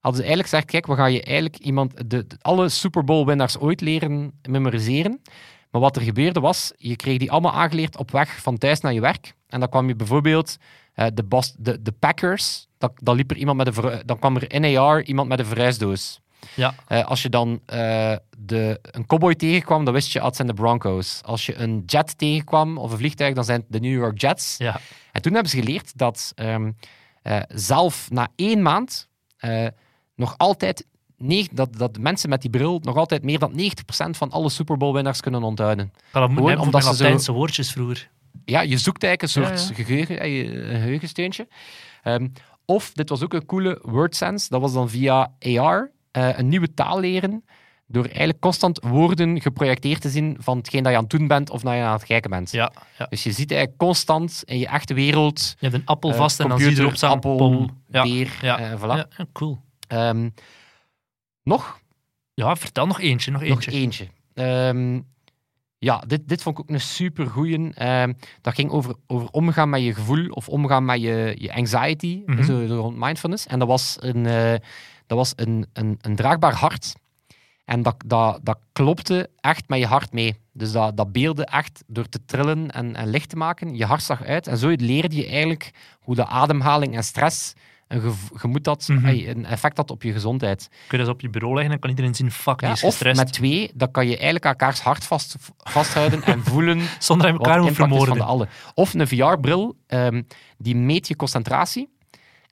hadden 0.00 0.20
ze 0.22 0.26
eigenlijk 0.26 0.48
gezegd, 0.48 0.64
kijk, 0.70 0.86
we 0.86 0.94
gaan 0.94 1.12
je 1.12 1.22
eigenlijk 1.22 1.56
iemand, 1.58 2.10
de, 2.10 2.26
de- 2.26 2.36
alle 2.40 2.68
Super 2.68 3.04
Bowl 3.04 3.26
winnaars 3.26 3.58
ooit 3.58 3.80
leren 3.80 4.32
memoriseren. 4.48 5.22
Maar 5.70 5.80
wat 5.80 5.96
er 5.96 6.02
gebeurde 6.02 6.40
was, 6.40 6.72
je 6.76 6.96
kreeg 6.96 7.18
die 7.18 7.30
allemaal 7.30 7.52
aangeleerd 7.52 7.96
op 7.96 8.10
weg 8.10 8.42
van 8.42 8.58
thuis 8.58 8.80
naar 8.80 8.92
je 8.92 9.00
werk. 9.00 9.34
En 9.46 9.60
dan 9.60 9.68
kwam 9.68 9.88
je 9.88 9.96
bijvoorbeeld 9.96 10.56
eh, 10.94 11.06
de, 11.14 11.52
de, 11.58 11.82
de 11.82 11.92
Packers, 11.92 12.66
dan, 12.78 12.90
dan, 12.94 13.16
liep 13.16 13.30
er 13.30 13.36
iemand 13.36 13.56
met 13.56 13.76
een, 13.76 14.02
dan 14.04 14.18
kwam 14.18 14.36
er 14.36 14.52
in 14.52 14.76
AR 14.76 15.02
iemand 15.02 15.28
met 15.28 15.38
een 15.38 15.46
verhuisdoos. 15.46 16.20
Ja, 16.54 16.74
Eh, 16.86 17.04
als 17.06 17.22
je 17.22 17.28
dan 17.28 17.60
eh, 17.66 18.16
de, 18.38 18.78
een 18.82 19.06
cowboy 19.06 19.34
tegenkwam, 19.34 19.84
dan 19.84 19.94
wist 19.94 20.12
je, 20.12 20.20
ah, 20.20 20.26
het 20.26 20.36
zijn 20.36 20.48
de 20.48 20.54
Broncos. 20.54 21.20
Als 21.24 21.46
je 21.46 21.54
een 21.56 21.82
jet 21.86 22.18
tegenkwam, 22.18 22.78
of 22.78 22.90
een 22.92 22.98
vliegtuig, 22.98 23.34
dan 23.34 23.44
zijn 23.44 23.60
het 23.60 23.66
de 23.72 23.80
New 23.80 23.92
York 24.00 24.20
Jets. 24.20 24.54
ja. 24.58 24.80
En 25.12 25.22
toen 25.22 25.32
hebben 25.32 25.50
ze 25.50 25.58
geleerd 25.58 25.98
dat 25.98 26.32
ehm, 26.34 26.70
eh, 27.22 27.40
zelf 27.48 28.10
na 28.10 28.28
één 28.36 28.62
maand 28.62 29.08
eh, 29.36 29.66
nog 30.14 30.34
altijd 30.38 30.86
dat, 31.52 31.76
dat 31.76 31.98
mensen 31.98 32.28
met 32.28 32.40
die 32.40 32.50
bril 32.50 32.78
nog 32.82 32.96
altijd 32.96 33.22
meer 33.22 33.38
dan 33.38 33.52
90% 33.52 34.16
van 34.16 34.30
alle 34.30 34.50
Super 34.50 34.76
Bowl 34.76 34.92
winnaars 34.94 35.20
kunnen 35.20 35.42
onthouden. 35.42 35.92
Dat 36.12 36.30
Gewoon 36.32 36.58
omdat 36.58 36.84
ze 36.84 36.94
zo- 36.94 37.02
Latijnse 37.02 37.32
woordjes 37.32 37.72
vroeger. 37.72 38.10
Ja, 38.44 38.60
je 38.60 38.78
zoekt 38.78 39.04
eigenlijk 39.04 39.34
een 39.36 39.42
Ja, 39.42 39.56
soort 39.56 39.76
ja. 39.76 39.84
Geheugen, 39.84 40.24
een 40.24 40.80
geheugensteuntje. 40.80 41.48
Ehm, 42.02 42.28
of, 42.64 42.92
dit 42.92 43.08
was 43.08 43.22
ook 43.22 43.32
een 43.34 43.46
coole 43.46 43.78
WordSense, 43.82 44.46
dat 44.48 44.60
was 44.60 44.72
dan 44.72 44.88
via 44.90 45.32
AR 45.40 45.90
eh, 46.12 46.38
een 46.38 46.48
nieuwe 46.48 46.74
taal 46.74 47.00
leren, 47.00 47.44
door 47.86 48.04
eigenlijk 48.04 48.40
constant 48.40 48.80
woorden 48.84 49.40
geprojecteerd 49.40 50.00
te 50.00 50.08
zien 50.08 50.36
van 50.40 50.56
hetgeen 50.56 50.82
dat 50.82 50.92
je 50.92 50.98
aan 50.98 51.04
het 51.04 51.18
doen 51.18 51.26
bent 51.26 51.50
of 51.50 51.60
dat 51.62 51.72
je 51.74 51.80
aan 51.80 51.92
het 51.92 52.04
kijken 52.04 52.30
bent. 52.30 52.50
Ja, 52.50 52.72
ja. 52.98 53.06
Dus 53.10 53.22
je 53.22 53.32
ziet 53.32 53.50
eigenlijk 53.50 53.80
constant 53.80 54.42
in 54.44 54.58
je 54.58 54.66
echte 54.66 54.94
wereld 54.94 55.40
Je 55.58 55.66
hebt 55.66 55.74
een 55.74 55.86
appel 55.86 56.10
eh, 56.10 56.16
vast 56.16 56.40
en 56.40 56.48
dan 56.48 56.58
zie 56.58 56.70
je 56.74 56.80
erop 56.80 56.96
staan. 56.96 57.10
appel, 57.10 57.36
pom. 57.36 57.82
Ja, 57.88 58.02
beer, 58.02 58.38
ja, 58.42 58.58
eh, 58.58 58.78
voilà. 58.78 58.82
ja, 58.96 59.06
ja, 59.16 59.26
cool. 59.32 59.58
Ehm, 59.88 60.28
nog? 61.42 61.80
Ja, 62.34 62.56
vertel 62.56 62.86
nog 62.86 63.00
eentje, 63.00 63.30
nog 63.30 63.40
Nog 63.40 63.50
eentje. 63.50 63.70
eentje. 63.70 64.06
Ehm, 64.34 65.00
ja, 65.78 66.02
dit, 66.06 66.28
dit 66.28 66.42
vond 66.42 66.58
ik 66.58 66.62
ook 66.64 66.70
een 66.70 66.80
super 66.80 67.26
goeie. 67.26 67.74
Ehm, 67.74 68.12
dat 68.40 68.54
ging 68.54 68.70
over, 68.70 68.94
over 69.06 69.28
omgaan 69.30 69.70
met 69.70 69.82
je 69.82 69.94
gevoel 69.94 70.28
of 70.28 70.48
omgaan 70.48 70.84
met 70.84 71.00
je, 71.00 71.34
je 71.38 71.54
anxiety, 71.54 72.22
Mhm. 72.26 72.42
zo, 72.42 72.66
zo 72.66 72.74
rond 72.74 72.96
mindfulness. 72.96 73.46
En 73.46 73.58
dat 73.58 73.68
was 73.68 73.96
een, 74.00 74.26
dat 75.16 75.20
was 75.36 75.46
een, 75.46 75.66
een, 75.72 75.98
een 76.00 76.16
draagbaar 76.16 76.54
hart. 76.54 76.94
En 77.64 77.82
dat, 77.82 77.94
dat, 78.06 78.38
dat 78.42 78.58
klopte 78.72 79.30
echt 79.40 79.68
met 79.68 79.78
je 79.78 79.86
hart 79.86 80.12
mee. 80.12 80.36
Dus 80.52 80.72
dat, 80.72 80.96
dat 80.96 81.12
beelde 81.12 81.44
echt 81.44 81.82
door 81.86 82.08
te 82.08 82.24
trillen 82.24 82.70
en, 82.70 82.96
en 82.96 83.08
licht 83.08 83.28
te 83.28 83.36
maken. 83.36 83.76
Je 83.76 83.84
hart 83.84 84.02
zag 84.02 84.24
uit. 84.24 84.46
En 84.46 84.58
zo 84.58 84.68
leerde 84.76 85.16
je 85.16 85.26
eigenlijk 85.26 85.70
hoe 86.00 86.14
de 86.14 86.26
ademhaling 86.26 86.96
en 86.96 87.04
stress 87.04 87.52
een 87.88 88.14
gemoed 88.34 88.66
had, 88.66 88.88
Mhm. 88.88 89.06
een 89.06 89.44
effect 89.46 89.76
had 89.76 89.90
op 89.90 90.02
je 90.02 90.12
gezondheid. 90.12 90.68
Kun 90.88 90.98
je 90.98 91.04
dat 91.04 91.14
op 91.14 91.20
je 91.20 91.30
bureau 91.30 91.54
leggen 91.54 91.72
en 91.74 91.78
kan 91.80 91.90
iedereen 91.90 92.14
zien, 92.14 92.30
fuck, 92.30 92.58
die 92.58 92.68
Ja, 92.68 92.74
is 92.74 92.82
of 92.82 93.04
met 93.04 93.32
twee, 93.32 93.70
dan 93.74 93.90
kan 93.90 94.04
je 94.04 94.14
eigenlijk 94.14 94.44
elkaars 94.44 94.80
hart 94.80 95.04
vast, 95.04 95.36
vasthouden 95.56 96.22
en 96.22 96.44
voelen 96.50 96.80
Zonder 96.98 97.26
elkaar 97.30 97.54
impact 97.56 97.70
is 97.70 97.76
van 97.76 97.88
vermoorden. 97.88 98.14
de 98.16 98.22
alle. 98.22 98.48
Of 98.74 98.94
een 98.94 99.08
VR-bril, 99.08 99.76
ehm, 99.86 100.22
die 100.58 100.76
meet 100.76 101.08
je 101.08 101.16
concentratie. 101.16 101.88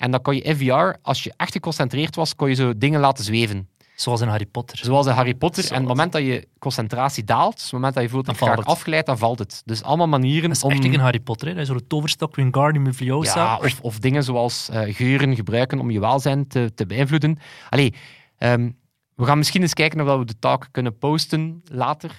En 0.01 0.11
dan 0.11 0.23
kon 0.23 0.35
je 0.35 0.41
in 0.41 0.57
VR, 0.57 0.99
als 1.03 1.23
je 1.23 1.33
echt 1.37 1.53
geconcentreerd 1.53 2.17
was, 2.17 2.37
kon 2.37 2.49
je 2.49 2.55
zo 2.55 2.73
dingen 2.77 3.01
laten 3.01 3.25
zweven. 3.25 3.69
Zoals 3.95 4.21
in 4.21 4.29
Harry 4.29 4.47
Potter. 4.47 4.79
Zoals 4.79 5.07
in 5.07 5.13
Harry 5.13 5.35
Potter. 5.35 5.65
En 5.65 5.71
op 5.71 5.77
het 5.77 5.89
moment 5.89 6.13
dat 6.13 6.23
je 6.23 6.49
concentratie 6.59 7.25
daalt, 7.25 7.53
dus 7.53 7.65
op 7.65 7.65
het 7.65 7.73
moment 7.73 7.95
dat 7.95 8.03
je 8.03 8.09
voelt 8.09 8.27
dat 8.27 8.39
je 8.39 8.65
afgeleid, 8.65 9.07
dan 9.07 9.19
valt 9.19 9.39
het. 9.39 9.63
Dus 9.65 9.83
allemaal 9.83 10.09
manieren 10.09 10.49
Dat 10.49 10.57
is 10.57 10.63
om... 10.63 10.71
echt 10.71 10.85
in 10.85 10.99
Harry 10.99 11.21
Potter, 11.21 11.49
hè. 11.49 11.53
Dat 11.55 11.63
is 11.63 11.69
zo'n 11.69 11.87
toverstok, 11.87 12.37
Wingardium 12.37 12.85
Leviosa. 12.85 13.45
Ja, 13.45 13.59
of, 13.59 13.81
of 13.81 13.99
dingen 13.99 14.25
zoals 14.25 14.69
eh, 14.69 14.95
geuren 14.95 15.35
gebruiken 15.35 15.79
om 15.79 15.91
je 15.91 16.01
welzijn 16.01 16.47
te, 16.49 16.73
te 16.75 16.87
beïnvloeden. 16.87 17.39
Allee, 17.69 17.95
ehm, 18.39 18.71
we 19.15 19.25
gaan 19.25 19.39
misschien 19.39 19.63
eens 19.63 19.75
kijken 19.75 20.01
of 20.09 20.19
we 20.19 20.25
de 20.25 20.39
talk 20.39 20.69
kunnen 20.71 20.99
posten 20.99 21.63
later. 21.65 22.11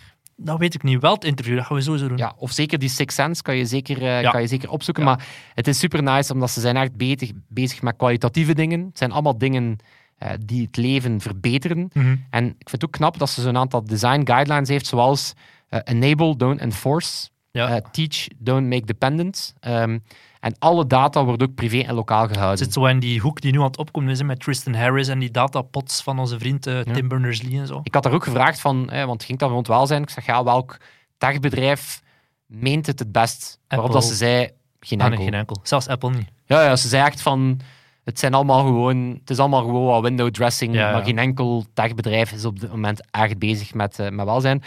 Dat 0.44 0.60
weet 0.60 0.74
ik 0.74 0.84
niet. 0.84 1.02
Wel 1.02 1.14
het 1.14 1.24
interview, 1.24 1.56
dat 1.56 1.66
gaan 1.66 1.78
we 1.78 1.84
sowieso 1.84 2.08
doen. 2.08 2.18
Ja, 2.18 2.34
of 2.38 2.52
zeker 2.52 2.80
die 2.80 2.90
Six 2.90 3.16
Sense 3.16 3.42
kan 3.42 3.56
je 3.56 3.66
zeker, 3.66 3.98
eh, 4.02 4.22
Ja. 4.22 4.32
kan 4.32 4.42
je 4.42 4.48
zeker 4.48 4.70
opzoeken. 4.70 5.04
Ja. 5.04 5.10
Maar 5.10 5.28
het 5.54 5.68
is 5.68 5.80
super 5.80 6.04
nice, 6.04 6.34
omdat 6.34 6.50
ze 6.52 6.60
zijn 6.60 6.78
echt 6.78 6.96
bezig, 6.96 7.32
bezig 7.48 7.82
met 7.82 7.96
kwalitatieve 7.98 8.54
dingen. 8.54 8.80
Het 8.86 8.98
zijn 8.98 9.12
allemaal 9.12 9.38
dingen 9.38 9.78
eh, 10.18 10.30
die 10.46 10.66
het 10.66 10.78
leven 10.78 11.22
verbeteren. 11.22 11.90
Mhm. 11.94 12.16
En 12.30 12.46
ik 12.46 12.70
vind 12.70 12.72
het 12.72 12.86
ook 12.86 12.92
knap 12.92 13.18
dat 13.18 13.30
ze 13.30 13.42
zo'n 13.42 13.58
aantal 13.58 13.84
design 13.84 14.22
guidelines 14.26 14.70
heeft, 14.70 14.86
zoals 14.88 15.34
eh, 15.70 15.80
enable, 15.84 16.36
don't 16.36 16.60
enforce, 16.60 17.30
Ja. 17.52 17.82
teach, 17.92 18.28
don't 18.38 18.68
make 18.70 18.86
dependent. 18.86 19.54
Ehm, 19.60 20.00
en 20.42 20.56
alle 20.60 20.88
data 20.88 21.24
wordt 21.26 21.44
ook 21.44 21.56
privé 21.56 21.80
en 21.80 21.94
lokaal 21.94 22.22
Het 22.22 22.32
gehouden. 22.32 22.58
zit 22.58 22.74
zo 22.74 22.86
in 22.86 23.00
die 23.00 23.20
hoek 23.20 23.42
die 23.42 23.52
nu 23.52 23.58
aan 23.58 23.64
het 23.66 23.78
opkomen 23.78 24.10
is 24.12 24.24
met 24.24 24.40
Tristan 24.40 24.74
Harris 24.74 25.08
en 25.08 25.20
die 25.20 25.32
datapots 25.32 26.02
van 26.02 26.20
onze 26.20 26.40
vriend 26.40 26.68
eh, 26.68 26.80
Tim 26.80 27.08
Berners-Lee 27.08 27.60
en 27.60 27.68
zo. 27.68 27.80
Ik 27.84 27.94
had 27.94 28.04
daar 28.04 28.14
ook 28.14 28.24
gevraagd 28.24 28.60
van, 28.62 28.90
eh, 28.90 29.00
want 29.00 29.14
het 29.14 29.24
ging 29.24 29.40
daar 29.40 29.50
rond 29.50 29.68
welzijn. 29.68 30.02
Ik 30.02 30.10
zeg, 30.10 30.26
ja, 30.26 30.44
welk 30.44 30.78
techbedrijf 31.18 32.02
meent 32.46 32.86
het 32.88 33.00
het 33.00 33.12
best? 33.12 33.60
Waarop 33.68 33.88
Apple. 33.88 34.02
dat 34.02 34.10
ze 34.12 34.18
zei, 34.18 34.50
geen 34.80 35.02
Ah, 35.02 35.10
nee, 35.10 35.18
geen 35.18 35.34
enkel. 35.34 35.60
Zelfs 35.64 35.88
Apple 35.88 36.10
niet. 36.10 36.28
Ja, 36.46 36.64
ja, 36.64 36.76
ze 36.76 36.88
zei 36.88 37.06
echt 37.06 37.22
van, 37.22 37.60
het 38.04 38.20
zijn 38.20 38.34
allemaal 38.34 38.64
gewoon, 38.66 39.18
het 39.20 39.30
is 39.30 39.40
allemaal 39.40 39.62
gewoon 39.62 39.86
wat 39.86 40.02
window 40.02 40.30
dressing, 40.30 40.74
Ja, 40.74 40.88
ja. 40.88 40.92
maar 40.94 41.04
geen 41.04 41.18
enkel 41.18 41.66
techbedrijf 41.74 42.32
is 42.32 42.46
op 42.46 42.60
dit 42.60 42.70
moment 42.72 43.12
echt 43.12 43.38
bezig 43.40 43.74
met, 43.74 44.00
eh, 44.00 44.10
met 44.10 44.26
welzijn. 44.26 44.64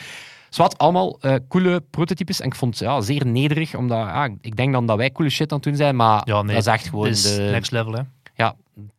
Zwat, 0.54 0.78
allemaal 0.78 1.18
eh, 1.20 1.34
coole 1.48 1.80
prototypes. 1.90 2.40
En 2.40 2.46
ik 2.46 2.54
vond 2.54 2.78
het 2.78 2.88
ja, 2.88 3.00
zeer 3.00 3.26
nederig, 3.26 3.74
omdat 3.74 3.98
ja, 3.98 4.28
ik 4.40 4.56
denk 4.56 4.72
dan 4.72 4.86
dat 4.86 4.96
wij 4.96 5.12
coole 5.12 5.30
shit 5.30 5.50
aan 5.52 5.56
het 5.58 5.66
doen 5.66 5.76
zijn, 5.76 5.96
maar 5.96 6.22
Ja, 6.24 6.42
nee. 6.42 6.54
dat 6.54 6.66
is 6.66 6.72
echt 6.72 6.88
gewoon 6.88 7.04
Dit 7.04 7.14
is 7.14 7.36
de... 7.36 7.42
next 7.42 7.70
level, 7.70 7.92
hè. 7.92 8.00
Ja, 8.34 8.56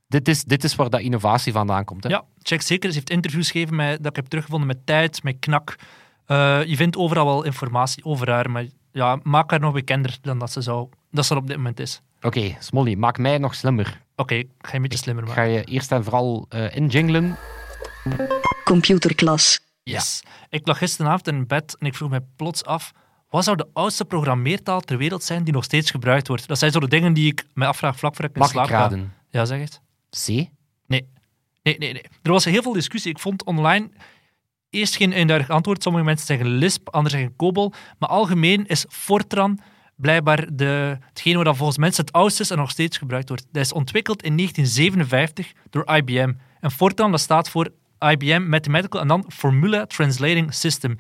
dit 0.08 0.28
is, 0.28 0.44
dit 0.44 0.64
is 0.64 0.76
waar 0.76 0.90
dat 0.90 1.00
innovatie 1.02 1.54
vandaan 1.54 1.84
komt. 1.86 2.04
Hè. 2.04 2.10
Ja, 2.10 2.24
check 2.42 2.62
zeker. 2.62 2.90
Ze 2.90 2.96
heeft 2.96 3.10
interviews 3.10 3.52
gegeven 3.52 3.76
met, 3.76 3.98
dat 3.98 4.10
ik 4.10 4.16
heb 4.16 4.26
teruggevonden 4.26 4.68
met 4.68 4.86
Tijd, 4.86 5.24
met 5.24 5.36
Knak. 5.40 5.76
Eh, 6.26 6.64
je 6.64 6.76
vindt 6.76 6.98
overal 6.98 7.26
wel 7.26 7.44
informatie 7.44 8.06
over 8.06 8.32
haar, 8.32 8.52
maar 8.52 8.66
ja, 8.92 9.20
maak 9.24 9.52
haar 9.52 9.60
nog 9.60 9.74
bekender 9.74 10.18
dan 10.22 10.40
dat 10.40 10.52
ze, 10.52 10.62
zou, 10.62 10.88
dat 11.12 11.26
ze 11.26 11.34
er 11.34 11.40
op 11.40 11.48
dit 11.48 11.58
moment 11.58 11.80
is. 11.80 12.02
Oké, 12.22 12.56
Smolly, 12.60 12.96
maak 12.96 13.18
mij 13.18 13.38
nog 13.38 13.56
slimmer. 13.56 14.02
Oké, 14.16 14.36
ik 14.36 14.48
ga 14.62 14.70
je 14.70 14.76
een 14.76 14.82
beetje 14.82 14.98
slimmer 14.98 15.24
Ik 15.24 15.30
maken. 15.30 15.44
ga 15.44 15.50
je 15.50 15.64
eerst 15.64 15.92
en 15.92 16.04
vooral 16.04 16.46
eh 16.50 16.76
injinglen. 16.76 17.38
Computerklas. 18.64 19.60
Yes. 19.94 20.24
Ik 20.50 20.68
lag 20.68 20.78
gisteravond 20.78 21.28
in 21.28 21.48
bed 21.48 21.76
en 21.80 21.86
ik 21.86 21.96
vroeg 21.96 22.10
me 22.10 22.24
plots 22.36 22.64
af, 22.64 22.92
wat 23.30 23.44
zou 23.44 23.58
de 23.58 23.68
oudste 23.74 24.06
programmeertaal 24.06 24.82
ter 24.82 24.98
wereld 24.98 25.24
zijn 25.24 25.44
die 25.44 25.54
nog 25.54 25.64
steeds 25.64 25.92
gebruikt 25.92 26.28
wordt? 26.28 26.48
Dat 26.48 26.60
zijn 26.60 26.72
zo 26.72 26.80
de 26.80 26.88
dingen 26.88 27.14
die 27.14 27.32
ik 27.32 27.48
me 27.54 27.66
afvraag 27.66 27.98
vlak 27.98 28.16
voor 28.16 28.26
ik 28.26 28.34
in 28.34 28.40
Mag 28.40 28.48
ik 28.48 28.54
slaap 28.54 28.68
ga. 28.68 28.98
Ja, 29.30 29.46
zeg 29.46 29.60
het. 29.60 29.82
C? 30.10 30.28
Nee. 30.28 30.50
Nee, 30.88 31.78
nee, 31.78 31.78
nee. 31.78 32.04
Er 32.22 32.32
was 32.32 32.46
heel 32.46 32.62
veel 32.62 32.74
discussie. 32.74 33.12
Ik 33.12 33.20
vond 33.20 33.44
online 33.44 33.90
eerst 34.70 34.96
geen 34.96 35.12
eenduidig 35.12 35.50
antwoord. 35.50 35.84
Sommige 35.84 36.06
mensen 36.06 36.26
zeggen 36.26 36.48
Lisp, 36.48 36.90
anderen 36.90 37.20
zeggen 37.20 37.36
COBOL. 37.36 37.74
Maar 38.00 38.10
algemeen 38.10 38.66
is 38.66 38.86
Fortran 38.90 39.60
blijkbaar 39.96 40.56
de, 40.56 40.98
hetgene 41.02 41.44
wat 41.44 41.58
volgens 41.58 41.78
mensen 41.78 42.06
het 42.06 42.14
oudste 42.14 42.42
is 42.42 42.50
en 42.50 42.58
nog 42.58 42.72
steeds 42.72 42.98
gebruikt 42.98 43.30
wordt. 43.30 43.48
Dat 43.52 43.64
is 43.64 43.74
ontwikkeld 43.74 44.24
in 44.24 44.38
1957 44.38 45.54
door 45.70 45.96
IBM. 45.96 46.34
En 46.60 46.72
Fortran 46.72 47.12
dat 47.12 47.20
staat 47.20 47.50
voor 47.50 47.70
IBM 48.12 48.50
Mathematical 48.50 49.02
en 49.02 49.08
dan 49.08 49.26
Formula 49.28 49.86
Translating 49.86 50.54
System. 50.54 50.98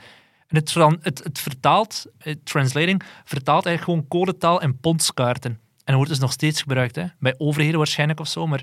En 0.47 0.57
het, 0.57 0.73
het, 1.01 1.23
het 1.23 1.39
vertaalt, 1.39 2.05
het 2.17 2.45
translating, 2.45 3.03
vertaalt 3.23 3.65
eigenlijk 3.65 3.83
gewoon 3.83 4.21
codetaal 4.21 4.61
en 4.61 4.79
pondskaarten. 4.79 5.51
En 5.51 5.59
dat 5.85 5.95
wordt 5.95 6.09
dus 6.09 6.19
nog 6.19 6.31
steeds 6.31 6.61
gebruikt. 6.61 6.95
Hè? 6.95 7.05
Bij 7.19 7.35
overheden 7.37 7.77
waarschijnlijk 7.77 8.19
of 8.19 8.27
zo, 8.27 8.47
maar 8.47 8.61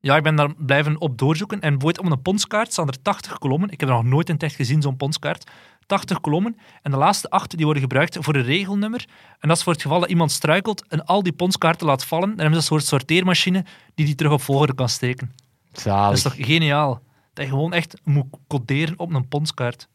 ja, 0.00 0.16
ik 0.16 0.22
ben 0.22 0.36
daar 0.36 0.54
blijven 0.54 1.00
op 1.00 1.18
doorzoeken. 1.18 1.60
En 1.60 1.70
bijvoorbeeld 1.70 2.06
op 2.06 2.12
een 2.12 2.22
pondskaart 2.22 2.72
staan 2.72 2.88
er 2.88 3.02
80 3.02 3.38
kolommen. 3.38 3.70
Ik 3.70 3.80
heb 3.80 3.88
er 3.88 3.94
nog 3.94 4.04
nooit 4.04 4.28
in 4.28 4.34
het 4.34 4.42
echt 4.42 4.54
gezien, 4.54 4.82
zo'n 4.82 4.96
pondskaart. 4.96 5.50
80 5.86 6.20
kolommen. 6.20 6.56
En 6.82 6.90
de 6.90 6.96
laatste 6.96 7.30
acht 7.30 7.56
die 7.56 7.64
worden 7.64 7.82
gebruikt 7.82 8.16
voor 8.20 8.34
een 8.34 8.42
regelnummer. 8.42 9.04
En 9.38 9.48
dat 9.48 9.56
is 9.56 9.62
voor 9.62 9.72
het 9.72 9.82
geval 9.82 10.00
dat 10.00 10.08
iemand 10.08 10.32
struikelt 10.32 10.86
en 10.88 11.04
al 11.04 11.22
die 11.22 11.32
pondskaarten 11.32 11.86
laat 11.86 12.04
vallen. 12.04 12.28
Dan 12.28 12.38
hebben 12.38 12.62
ze 12.62 12.72
een 12.72 12.80
soort 12.80 12.84
sorteermachine 12.84 13.64
die 13.94 14.06
die 14.06 14.14
terug 14.14 14.32
op 14.32 14.42
volgorde 14.42 14.74
kan 14.74 14.88
steken. 14.88 15.32
Zalig. 15.72 16.06
Dat 16.06 16.16
is 16.16 16.22
toch 16.22 16.46
geniaal? 16.46 17.02
Dat 17.38 17.46
je 17.46 17.52
gewoon 17.52 17.72
echt 17.72 18.00
moet 18.04 18.26
coderen 18.48 18.98
op 18.98 19.14
een 19.14 19.28
pondskaart. 19.28 19.88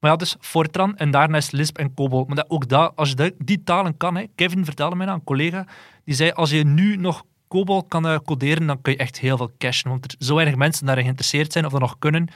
Maar 0.00 0.10
ja, 0.10 0.16
dus 0.16 0.36
Fortran 0.40 0.96
en 0.96 1.10
daarna 1.10 1.36
is 1.36 1.50
Lisp 1.50 1.78
en 1.78 1.94
COBOL. 1.94 2.24
Maar 2.24 2.36
dat, 2.36 2.50
ook 2.50 2.68
dat, 2.68 2.92
als 2.96 3.14
je 3.16 3.34
die 3.38 3.62
talen 3.62 3.96
kan, 3.96 4.16
hè, 4.16 4.24
Kevin 4.34 4.64
vertelde 4.64 4.96
mij 4.96 5.06
dat, 5.06 5.14
een 5.14 5.24
collega, 5.24 5.66
die 6.04 6.14
zei, 6.14 6.30
als 6.30 6.50
je 6.50 6.64
nu 6.64 6.96
nog 6.96 7.24
COBOL 7.48 7.84
kan 7.84 8.06
eh, 8.06 8.18
coderen, 8.24 8.66
dan 8.66 8.80
kun 8.82 8.92
je 8.92 8.98
echt 8.98 9.18
heel 9.18 9.36
veel 9.36 9.50
cashen. 9.58 9.90
Want 9.90 10.04
er 10.04 10.26
zo 10.26 10.34
weinig 10.34 10.56
mensen 10.56 10.86
daarin 10.86 11.04
geïnteresseerd 11.04 11.52
zijn 11.52 11.64
of 11.64 11.72
dat 11.72 11.80
nog 11.80 11.98
kunnen. 11.98 12.28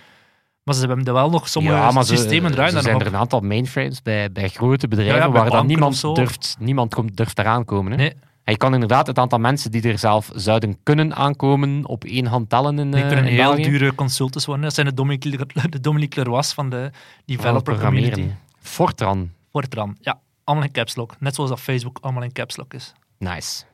Maar 0.62 0.74
ze 0.74 0.86
hebben 0.86 1.04
er 1.04 1.12
wel 1.12 1.30
nog 1.30 1.48
sommige 1.48 1.76
ja, 1.76 2.02
systemen 2.02 2.50
zo 2.50 2.56
daar 2.56 2.70
zijn 2.70 2.92
nog 2.92 3.00
er 3.00 3.06
een 3.06 3.16
aantal 3.16 3.40
mainframes 3.40 4.02
bij, 4.02 4.32
bij 4.32 4.48
grote 4.48 4.88
bedrijven 4.88 5.16
Ja, 5.16 5.24
ja, 5.24 5.30
bij 5.30 5.40
waar 5.40 5.50
dan 5.50 5.66
niemand 5.66 6.00
durft, 6.00 6.56
niemand 6.58 6.94
komt, 6.94 7.16
durft 7.16 7.38
eraan 7.38 7.64
komen. 7.64 7.92
Hè? 7.92 7.96
Nee, 7.96 8.14
En 8.48 8.54
je 8.54 8.60
kan 8.60 8.74
inderdaad 8.74 9.06
het 9.06 9.18
aantal 9.18 9.38
mensen 9.38 9.70
die 9.70 9.82
er 9.82 9.98
zelf 9.98 10.30
zouden 10.34 10.78
kunnen 10.82 11.14
aankomen 11.14 11.86
op 11.86 12.04
één 12.04 12.26
hand 12.26 12.48
tellen 12.48 12.78
in, 12.78 12.94
eh, 12.94 13.06
kunnen 13.06 13.24
in 13.24 13.32
heel 13.32 13.54
België. 13.54 13.62
dure 13.70 13.94
consultants 13.94 14.46
worden. 14.46 14.64
Dat 14.64 14.74
zijn 14.74 14.86
de 14.86 14.94
Dominique, 14.94 15.46
de 15.70 15.80
Dominique 15.80 16.22
Leroy 16.22 16.42
van 16.42 16.70
de 16.70 16.90
developer 17.24 17.78
community. 17.78 18.10
programmeren. 18.10 18.38
Fortran. 18.60 19.30
Fortran, 19.50 19.96
ja. 20.00 20.20
Allemaal 20.44 20.66
in 20.66 20.72
caps 20.72 20.96
lock. 20.96 21.14
Net 21.18 21.34
zoals 21.34 21.50
dat 21.50 21.60
Facebook 21.60 21.98
allemaal 22.00 22.22
in 22.22 22.32
caps 22.32 22.56
lock 22.56 22.74
is. 22.74 22.92
Nice. 23.18 23.64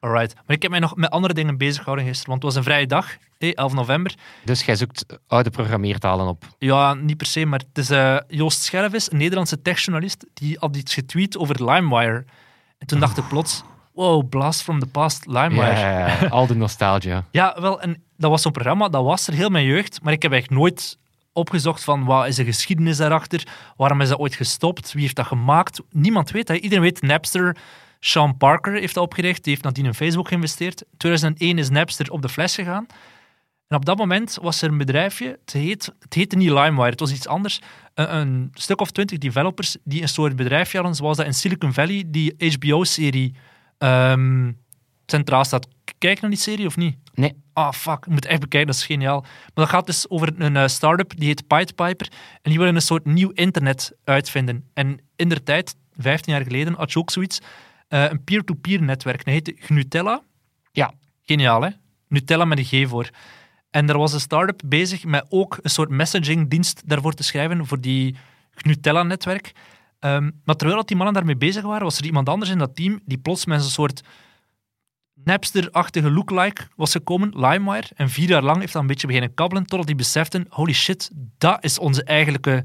Alright. 0.00 0.34
Maar 0.34 0.56
ik 0.56 0.62
heb 0.62 0.70
mij 0.70 0.80
nog 0.80 0.96
met 0.96 1.10
andere 1.10 1.34
dingen 1.34 1.56
bezig 1.56 1.78
gehouden 1.78 2.04
gisteren, 2.06 2.30
want 2.30 2.42
het 2.42 2.52
was 2.52 2.64
een 2.64 2.70
vrije 2.70 2.86
dag, 2.86 3.16
eh, 3.38 3.52
11 3.54 3.72
november. 3.72 4.14
Dus 4.44 4.64
jij 4.64 4.76
zoekt 4.76 5.04
oude 5.26 5.50
programmeertalen 5.50 6.26
op. 6.26 6.44
Ja, 6.58 6.94
niet 6.94 7.16
per 7.16 7.26
se, 7.26 7.44
maar 7.44 7.62
het 7.68 7.78
is 7.78 7.90
eh, 7.90 8.16
Joost 8.28 8.62
Schervis, 8.62 9.10
een 9.10 9.18
Nederlandse 9.18 9.62
techjournalist, 9.62 10.26
die 10.34 10.56
had 10.60 10.76
iets 10.76 10.94
getweet 10.94 11.38
over 11.38 11.64
LimeWire. 11.64 12.24
En 12.78 12.86
toen 12.86 13.00
dacht 13.00 13.18
ik 13.18 13.28
plots, 13.28 13.62
wow, 13.96 14.28
blast 14.28 14.62
from 14.62 14.80
the 14.80 14.86
past, 14.86 15.26
LimeWire. 15.26 15.78
Ja, 15.78 16.26
al 16.30 16.46
de 16.46 16.54
nostalgia. 16.54 17.24
Ja, 17.30 17.56
wel, 17.60 17.80
en 17.80 18.02
dat 18.16 18.30
was 18.30 18.42
zo'n 18.42 18.52
programma, 18.52 18.88
dat 18.88 19.04
was 19.04 19.26
er 19.26 19.34
heel 19.34 19.48
mijn 19.48 19.64
jeugd, 19.64 20.02
maar 20.02 20.12
ik 20.12 20.22
heb 20.22 20.32
eigenlijk 20.32 20.60
nooit 20.60 20.98
opgezocht 21.32 21.84
van 21.84 22.04
wat 22.04 22.26
is 22.26 22.36
de 22.36 22.44
geschiedenis 22.44 22.96
daarachter, 22.96 23.46
waarom 23.76 24.00
is 24.00 24.08
dat 24.08 24.18
ooit 24.18 24.34
gestopt, 24.34 24.92
wie 24.92 25.02
heeft 25.02 25.16
dat 25.16 25.26
gemaakt. 25.26 25.80
Niemand 25.90 26.30
weet 26.30 26.46
dat. 26.46 26.56
Iedereen 26.56 26.84
weet 26.84 27.02
Napster. 27.02 27.56
Sean 28.00 28.36
Parker 28.36 28.72
heeft 28.72 28.94
dat 28.94 29.04
opgericht, 29.04 29.44
die 29.44 29.52
heeft 29.52 29.64
nadien 29.64 29.84
in 29.84 29.94
Facebook 29.94 30.28
geïnvesteerd. 30.28 30.84
2001 30.96 31.58
is 31.58 31.70
Napster 31.70 32.10
op 32.10 32.22
de 32.22 32.28
fles 32.28 32.54
gegaan. 32.54 32.86
En 33.68 33.76
op 33.76 33.84
dat 33.84 33.98
moment 33.98 34.38
was 34.42 34.62
er 34.62 34.70
een 34.70 34.78
bedrijfje, 34.78 35.38
het, 35.40 35.52
heet, 35.52 35.92
het 35.98 36.14
heette 36.14 36.36
niet 36.36 36.50
LimeWire, 36.50 36.90
het 36.90 37.00
was 37.00 37.12
iets 37.12 37.26
anders. 37.26 37.60
Een, 37.94 38.16
een 38.16 38.50
stuk 38.52 38.80
of 38.80 38.90
twintig 38.90 39.18
developers 39.18 39.76
die 39.84 40.02
een 40.02 40.08
soort 40.08 40.36
bedrijfje 40.36 40.76
hadden, 40.76 40.96
zoals 40.96 41.16
dat 41.16 41.26
in 41.26 41.34
Silicon 41.34 41.72
Valley, 41.72 42.04
die 42.06 42.34
HBO-serie 42.58 43.34
ehm, 43.78 44.52
centraal 45.06 45.44
staat. 45.44 45.68
Kijk 45.98 46.20
naar 46.20 46.30
die 46.30 46.38
serie 46.38 46.66
of 46.66 46.76
niet? 46.76 46.96
Nee. 47.14 47.34
Ah, 47.52 47.72
fuck. 47.72 48.04
Je 48.04 48.10
moet 48.10 48.24
echt 48.26 48.40
bekijken, 48.40 48.66
dat 48.72 48.76
is 48.76 48.86
geniaal. 48.86 49.20
Maar 49.20 49.30
dat 49.54 49.68
gaat 49.68 49.86
dus 49.86 50.10
over 50.10 50.34
een 50.40 50.56
eh, 50.56 50.66
start-up, 50.66 51.12
die 51.16 51.26
heet 51.28 51.46
Pied 51.46 51.74
Piper. 51.74 52.08
En 52.42 52.50
die 52.50 52.58
willen 52.58 52.74
een 52.74 52.82
soort 52.82 53.04
nieuw 53.04 53.30
internet 53.30 53.92
uitvinden. 54.04 54.64
En 54.74 54.98
in 55.16 55.28
der 55.28 55.42
tijd, 55.42 55.76
15 55.96 56.32
jaar 56.32 56.42
geleden, 56.42 56.74
had 56.74 56.92
je 56.92 56.98
ook 56.98 57.10
zoiets. 57.10 57.40
eh, 57.88 58.10
een 58.10 58.24
peer-to-peer 58.24 58.82
netwerk. 58.82 59.24
Dat 59.24 59.34
heette 59.34 59.54
Gnutella. 59.58 60.22
Ja. 60.72 60.92
Geniaal, 61.22 61.62
hè? 61.62 61.68
Nutella 62.08 62.44
met 62.44 62.58
een 62.58 62.64
G 62.64 62.88
voor. 62.88 63.10
En 63.70 63.88
er 63.88 63.98
was 63.98 64.12
een 64.12 64.20
start-up 64.20 64.60
bezig 64.66 65.04
met 65.04 65.26
ook 65.28 65.58
een 65.62 65.70
soort 65.70 65.88
messagingdienst 65.90 66.82
daarvoor 66.88 67.12
te 67.12 67.22
schrijven, 67.22 67.66
voor 67.66 67.80
die 67.80 68.16
Gnutella-netwerk. 68.50 69.52
Ehm, 69.98 70.30
maar 70.44 70.56
terwijl 70.56 70.84
die 70.84 70.96
mannen 70.96 71.14
daarmee 71.14 71.36
bezig 71.36 71.62
waren, 71.62 71.82
was 71.82 71.98
er 71.98 72.04
iemand 72.04 72.28
anders 72.28 72.50
in 72.50 72.58
dat 72.58 72.76
team 72.76 73.00
die 73.04 73.18
plots 73.18 73.46
met 73.46 73.58
een 73.58 73.70
soort 73.70 74.02
Napster-achtige 75.24 76.10
lookalike 76.10 76.62
was 76.76 76.92
gekomen, 76.92 77.30
LimeWire. 77.34 77.88
En 77.94 78.10
vier 78.10 78.28
jaar 78.28 78.42
lang 78.42 78.60
heeft 78.60 78.72
dat 78.72 78.82
een 78.82 78.88
beetje 78.88 79.06
beginnen 79.06 79.34
kabbelen, 79.34 79.66
totdat 79.66 79.86
die 79.86 79.96
beseften, 79.96 80.46
holy 80.48 80.72
shit, 80.72 81.10
dat 81.38 81.64
is 81.64 81.78
onze 81.78 82.04
eigenlijke 82.04 82.64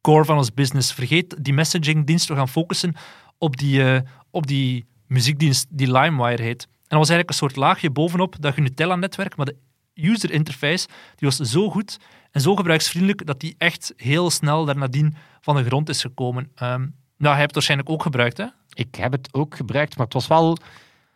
core 0.00 0.24
van 0.24 0.36
ons 0.36 0.54
business. 0.54 0.92
Vergeet 0.92 1.44
die 1.44 1.52
messagingdienst, 1.52 2.28
we 2.28 2.34
gaan 2.34 2.48
focussen 2.48 2.94
op 3.38 3.56
die, 3.56 3.92
eh, 3.92 4.00
op 4.30 4.46
die 4.46 4.84
muziekdienst 5.06 5.66
die 5.70 5.92
LimeWire 5.92 6.42
heet. 6.42 6.62
En 6.62 6.70
dat 6.88 6.98
was 6.98 7.08
eigenlijk 7.08 7.28
een 7.28 7.34
soort 7.34 7.56
laagje 7.56 7.90
bovenop 7.90 8.36
dat 8.40 8.54
Gnutella-netwerk, 8.54 9.36
maar 9.36 9.46
de 9.46 9.56
user 9.94 10.30
interface 10.30 10.86
die 11.16 11.28
was 11.28 11.36
zo 11.36 11.70
goed 11.70 11.98
en 12.30 12.40
zo 12.40 12.56
gebruiksvriendelijk 12.56 13.26
dat 13.26 13.40
die 13.40 13.54
echt 13.58 13.92
heel 13.96 14.30
snel 14.30 14.64
daar 14.64 14.76
nadien 14.76 15.14
van 15.40 15.56
de 15.56 15.64
grond 15.64 15.88
is 15.88 16.00
gekomen. 16.00 16.50
Ehm 16.54 16.80
nou, 17.16 17.36
hij 17.36 17.44
hebt 17.44 17.44
het 17.44 17.52
waarschijnlijk 17.54 17.90
ook 17.90 18.02
gebruikt, 18.02 18.36
hè? 18.36 18.46
Ik 18.72 18.94
heb 18.94 19.12
het 19.12 19.28
ook 19.32 19.56
gebruikt, 19.56 19.96
maar 19.96 20.04
het 20.06 20.14
was 20.14 20.26
wel... 20.26 20.56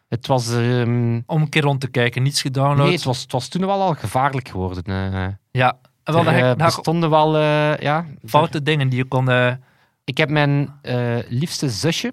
Het 0.08 0.26
was... 0.26 0.52
ehm, 0.54 1.20
Om 1.26 1.42
een 1.42 1.48
keer 1.48 1.62
rond 1.62 1.80
te 1.80 1.88
kijken, 1.88 2.22
niets 2.22 2.40
gedownload. 2.40 2.86
nee, 2.86 2.94
het 2.94 3.04
was, 3.04 3.20
het 3.22 3.32
was 3.32 3.48
toen 3.48 3.66
wel 3.66 3.80
al 3.82 3.94
gevaarlijk 3.94 4.48
geworden. 4.48 4.84
eh. 4.84 5.26
Ja, 5.50 5.78
en 6.04 6.12
wel, 6.14 6.22
er 6.26 6.28
eh, 6.34 6.34
heb 6.46 6.58
je 6.58 6.64
bestonden 6.64 7.10
wel... 7.10 7.36
eh, 7.36 7.76
ja, 7.78 8.06
foute 8.24 8.62
dingen 8.62 8.88
die 8.88 8.98
je 8.98 9.04
kon... 9.04 9.30
eh, 9.30 9.52
Ik 10.04 10.16
heb 10.16 10.30
mijn 10.30 10.74
eh, 10.82 11.16
liefste 11.28 11.68
zusje 11.70 12.12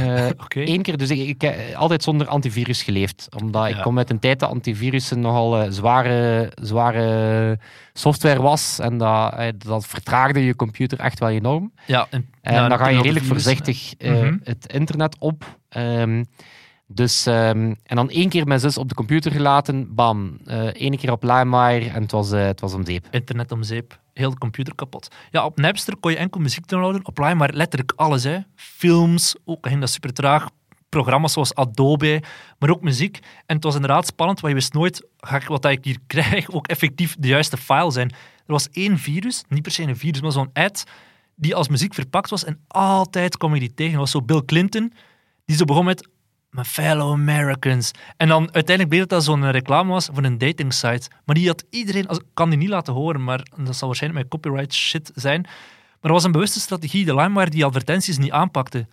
eh 0.00 0.26
Oké. 0.44 0.60
één 0.60 0.82
keer, 0.82 0.96
dus 0.96 1.10
ik, 1.10 1.18
ik 1.28 1.40
heb 1.40 1.74
altijd 1.74 2.02
zonder 2.02 2.26
antivirus 2.26 2.82
geleefd. 2.82 3.28
Omdat 3.40 3.68
Ja. 3.68 3.76
ik 3.76 3.82
kom 3.82 3.98
uit 3.98 4.10
een 4.10 4.18
tijd 4.18 4.38
dat 4.40 4.50
antivirussen 4.50 5.20
nogal 5.20 5.58
eh, 5.62 5.70
zware, 5.70 6.52
zware 6.62 7.58
software 7.92 8.42
was. 8.42 8.78
En 8.78 8.98
dat, 8.98 9.32
eh, 9.34 9.48
dat 9.58 9.86
vertraagde 9.86 10.44
je 10.44 10.56
computer 10.56 10.98
echt 10.98 11.18
wel 11.18 11.28
enorm. 11.28 11.72
Ja, 11.86 12.06
en, 12.10 12.28
En 12.40 12.54
ja, 12.54 12.68
dan 12.68 12.78
ga 12.78 12.88
je 12.88 12.96
redelijk 12.96 13.24
virus, 13.24 13.28
voorzichtig 13.44 13.94
eh, 13.98 14.12
Mhm. 14.12 14.36
het 14.42 14.72
internet 14.72 15.16
op. 15.18 15.56
Ehm, 15.68 16.24
dus, 16.86 17.26
ehm, 17.26 17.74
en 17.84 17.96
dan 17.96 18.10
één 18.10 18.28
keer 18.28 18.46
mijn 18.46 18.60
zus 18.60 18.78
op 18.78 18.88
de 18.88 18.94
computer 18.94 19.32
gelaten. 19.32 19.94
Bam. 19.94 20.38
eh 20.46 20.68
Eén 20.72 20.96
keer 20.96 21.12
op 21.12 21.22
LimeWire 21.22 21.90
en 21.90 22.02
het 22.02 22.10
was, 22.12 22.32
eh, 22.32 22.44
het 22.44 22.60
was 22.60 22.74
om 22.74 22.84
zeep. 22.84 23.06
Internet 23.10 23.52
om 23.52 23.62
zeep. 23.62 23.98
Heel 24.18 24.30
de 24.30 24.38
computer 24.38 24.74
kapot. 24.74 25.08
Ja, 25.30 25.44
op 25.44 25.58
Napster 25.58 25.96
kon 25.96 26.10
je 26.10 26.16
enkel 26.16 26.40
muziek 26.40 26.68
downloaden. 26.68 27.06
Op 27.06 27.18
Lime 27.18 27.34
maar 27.34 27.52
letterlijk 27.52 27.92
alles. 27.96 28.24
Hè. 28.24 28.38
Films, 28.54 29.36
ook 29.44 29.66
ging 29.66 29.80
dat 29.80 29.90
super 29.90 30.12
traag. 30.12 30.48
Programma's 30.88 31.32
zoals 31.32 31.54
Adobe, 31.54 32.22
maar 32.58 32.70
ook 32.70 32.82
muziek. 32.82 33.18
En 33.46 33.54
het 33.54 33.64
was 33.64 33.74
inderdaad 33.74 34.06
spannend, 34.06 34.40
want 34.40 34.52
je 34.52 34.58
wist 34.60 34.72
nooit, 34.72 35.06
ga 35.16 35.36
ik 35.36 35.46
wat 35.46 35.64
ik 35.64 35.84
hier 35.84 35.98
krijg 36.06 36.50
ook 36.50 36.66
effectief 36.66 37.16
de 37.18 37.28
juiste 37.28 37.56
file 37.56 37.90
zijn. 37.90 38.10
Er 38.46 38.52
was 38.52 38.68
één 38.70 38.98
virus, 38.98 39.44
niet 39.48 39.62
per 39.62 39.72
se 39.72 39.82
een 39.82 39.96
virus, 39.96 40.20
maar 40.20 40.32
zo'n 40.32 40.50
ad 40.52 40.84
die 41.34 41.54
als 41.54 41.68
muziek 41.68 41.94
verpakt 41.94 42.30
was 42.30 42.44
en 42.44 42.60
altijd 42.66 43.36
kom 43.36 43.54
je 43.54 43.60
die 43.60 43.74
tegen. 43.74 43.92
Dat 43.92 44.00
was 44.00 44.10
zo 44.10 44.22
Bill 44.22 44.42
Clinton, 44.44 44.92
die 45.44 45.56
zo 45.56 45.64
begon 45.64 45.84
met 45.84 46.08
My 46.50 46.64
fellow 46.64 47.12
Americans. 47.12 47.90
En 48.16 48.28
dan 48.28 48.40
uiteindelijk 48.42 48.88
bleek 48.88 49.00
dat 49.00 49.08
dat 49.08 49.24
zo'n 49.24 49.50
reclame 49.50 49.92
was 49.92 50.08
voor 50.12 50.24
een 50.24 50.38
dating 50.38 50.72
site. 50.72 51.10
Maar 51.24 51.34
die 51.34 51.46
had 51.46 51.64
iedereen, 51.70 52.08
als- 52.08 52.20
kan 52.34 52.48
die 52.50 52.58
niet 52.58 52.68
laten 52.68 52.92
horen, 52.92 53.24
maar 53.24 53.46
dat 53.56 53.76
zal 53.76 53.88
waarschijnlijk 53.88 54.22
met 54.22 54.30
copyright 54.40 54.74
shit 54.74 55.10
zijn. 55.14 55.40
Maar 55.42 56.00
dat 56.00 56.10
was 56.10 56.24
een 56.24 56.32
bewuste 56.32 56.60
strategie, 56.60 57.04
de 57.04 57.14
LimeWire 57.14 57.50
die 57.50 57.64
advertenties 57.64 58.18
niet 58.18 58.30
aanpakte. 58.30 58.86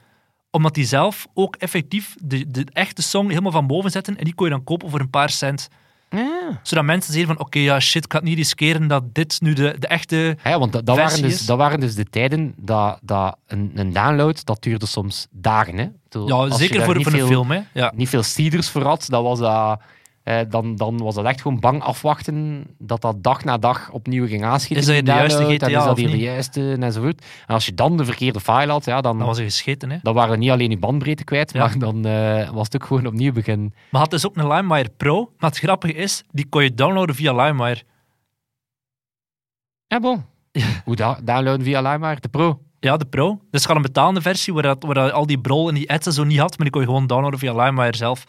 Omdat 0.52 0.74
die 0.74 0.86
zelf 0.86 1.28
ook 1.34 1.56
effectief 1.56 2.16
de, 2.24 2.52
de 2.52 2.66
echte 2.72 3.02
song 3.02 3.28
helemaal 3.30 3.52
van 3.52 3.68
boven 3.68 3.92
zetten 3.92 4.18
en 4.18 4.24
die 4.24 4.36
kon 4.36 4.46
je 4.46 4.52
dan 4.52 4.64
kopen 4.64 4.90
voor 4.90 5.00
een 5.00 5.10
paar 5.10 5.30
cent. 5.30 5.68
Ja. 6.10 6.60
Zodat 6.64 6.84
mensen 6.84 7.14
zeiden 7.14 7.36
van, 7.36 7.46
oké, 7.46 7.60
ja, 7.60 7.80
shit, 7.80 8.06
ik 8.06 8.12
het 8.12 8.24
niet 8.24 8.38
riskeren 8.38 8.88
dat 8.88 9.04
dit 9.14 9.42
nu 9.42 9.54
de, 9.54 9.76
de 9.80 9.88
echte... 9.88 10.38
Ja, 10.44 10.60
want 10.60 10.72
dat, 10.72 10.86
dat, 10.86 10.98
waren 10.98 11.22
dus, 11.22 11.34
is. 11.34 11.46
dat 11.46 11.58
waren 11.58 11.80
dus 11.80 11.96
de 11.96 12.06
tijden 12.06 12.54
dat, 12.58 13.00
dat 13.02 13.38
een, 13.48 13.72
een 13.76 13.94
download, 13.94 14.46
dat 14.46 14.64
duurde 14.64 14.86
soms 14.86 15.28
dagen. 15.32 15.78
Hè. 15.78 15.88
Ja, 16.26 16.50
zeker 16.50 16.84
voor, 16.84 16.96
een 16.96 17.28
film, 17.28 17.52
hè. 17.52 17.62
Ja. 17.74 17.92
Niet 17.96 18.10
veel 18.10 18.24
seeders 18.24 18.70
voor 18.70 18.84
had, 18.84 19.06
dat 19.10 19.24
was 19.24 19.40
dat, 19.40 19.82
eh, 20.26 20.40
dan, 20.50 20.76
dan 20.76 20.98
was 20.98 21.16
dat 21.16 21.26
echt 21.26 21.42
gewoon 21.42 21.60
bang 21.60 21.82
afwachten 21.82 22.66
dat 22.78 23.02
dat 23.02 23.24
dag 23.24 23.44
na 23.44 23.58
dag 23.58 23.92
opnieuw 23.92 24.28
ging 24.28 24.44
aanschieten. 24.44 24.78
Is 24.78 24.86
dat 24.86 24.96
die 24.96 25.04
de 25.04 25.12
juiste 25.12 25.44
en 25.44 25.52
GTA 25.56 25.68
is 25.68 25.74
dat 25.74 25.98
hier 25.98 26.10
de 26.10 26.18
juiste 26.18 26.78
enzovoort. 26.80 27.26
En 27.48 27.54
als 27.54 27.66
je 27.66 27.74
dan 27.74 27.98
de 27.98 28.06
verkeerde 28.06 28.40
file 28.40 28.72
had, 28.72 28.86
ja, 28.86 29.02
dan, 29.02 29.18
Dan 29.18 29.28
was 29.28 29.40
gescheten, 29.40 29.90
hè. 29.90 29.98
dan 30.02 30.14
waren 30.14 30.32
we 30.32 30.38
niet 30.38 30.50
alleen 30.50 30.70
je 30.70 30.78
bandbreedte 30.78 31.24
kwijt, 31.24 31.54
Ja. 31.54 31.60
maar 31.60 31.80
dan 31.80 32.06
eh, 32.06 32.50
was 32.50 32.66
het 32.66 32.76
ook 32.76 32.88
gewoon 32.88 33.06
opnieuw 33.06 33.32
beginnen. 33.32 33.74
Maar 33.92 34.02
had 34.02 34.12
dus 34.12 34.26
ook 34.26 34.36
een 34.38 34.48
LimeWire 34.48 34.90
Pro. 34.98 35.32
Maar 35.38 35.50
het 35.50 35.60
grappige 35.60 35.94
is, 35.94 36.24
die 36.32 36.46
kon 36.50 36.64
je 36.64 36.74
downloaden 36.74 37.16
via 37.16 37.34
LimeWire. 37.34 37.82
Ja, 39.88 40.00
bon. 40.00 40.24
Hoe 40.86 40.96
da 40.96 41.20
downloaden 41.24 41.64
via 41.66 41.82
LimeWire? 41.82 42.20
De 42.20 42.28
Pro. 42.30 42.60
Ja, 42.80 42.98
de 42.98 43.06
Pro. 43.06 43.40
Dus 43.52 43.66
gaat 43.66 43.76
een 43.76 43.82
betalende 43.82 44.22
versie 44.22 44.54
waar, 44.54 44.64
dat, 44.64 44.84
waar 44.84 44.94
dat 44.96 45.12
al 45.12 45.26
die 45.26 45.40
brol 45.40 45.68
en 45.70 45.76
die 45.76 45.92
ads 45.92 46.06
en 46.06 46.14
zo 46.14 46.24
niet 46.24 46.40
had, 46.40 46.50
maar 46.50 46.60
die 46.68 46.70
kon 46.70 46.82
je 46.82 46.88
gewoon 46.88 47.08
downloaden 47.08 47.40
via 47.40 47.54
LimeWire 47.54 47.96
zelf. 47.98 48.26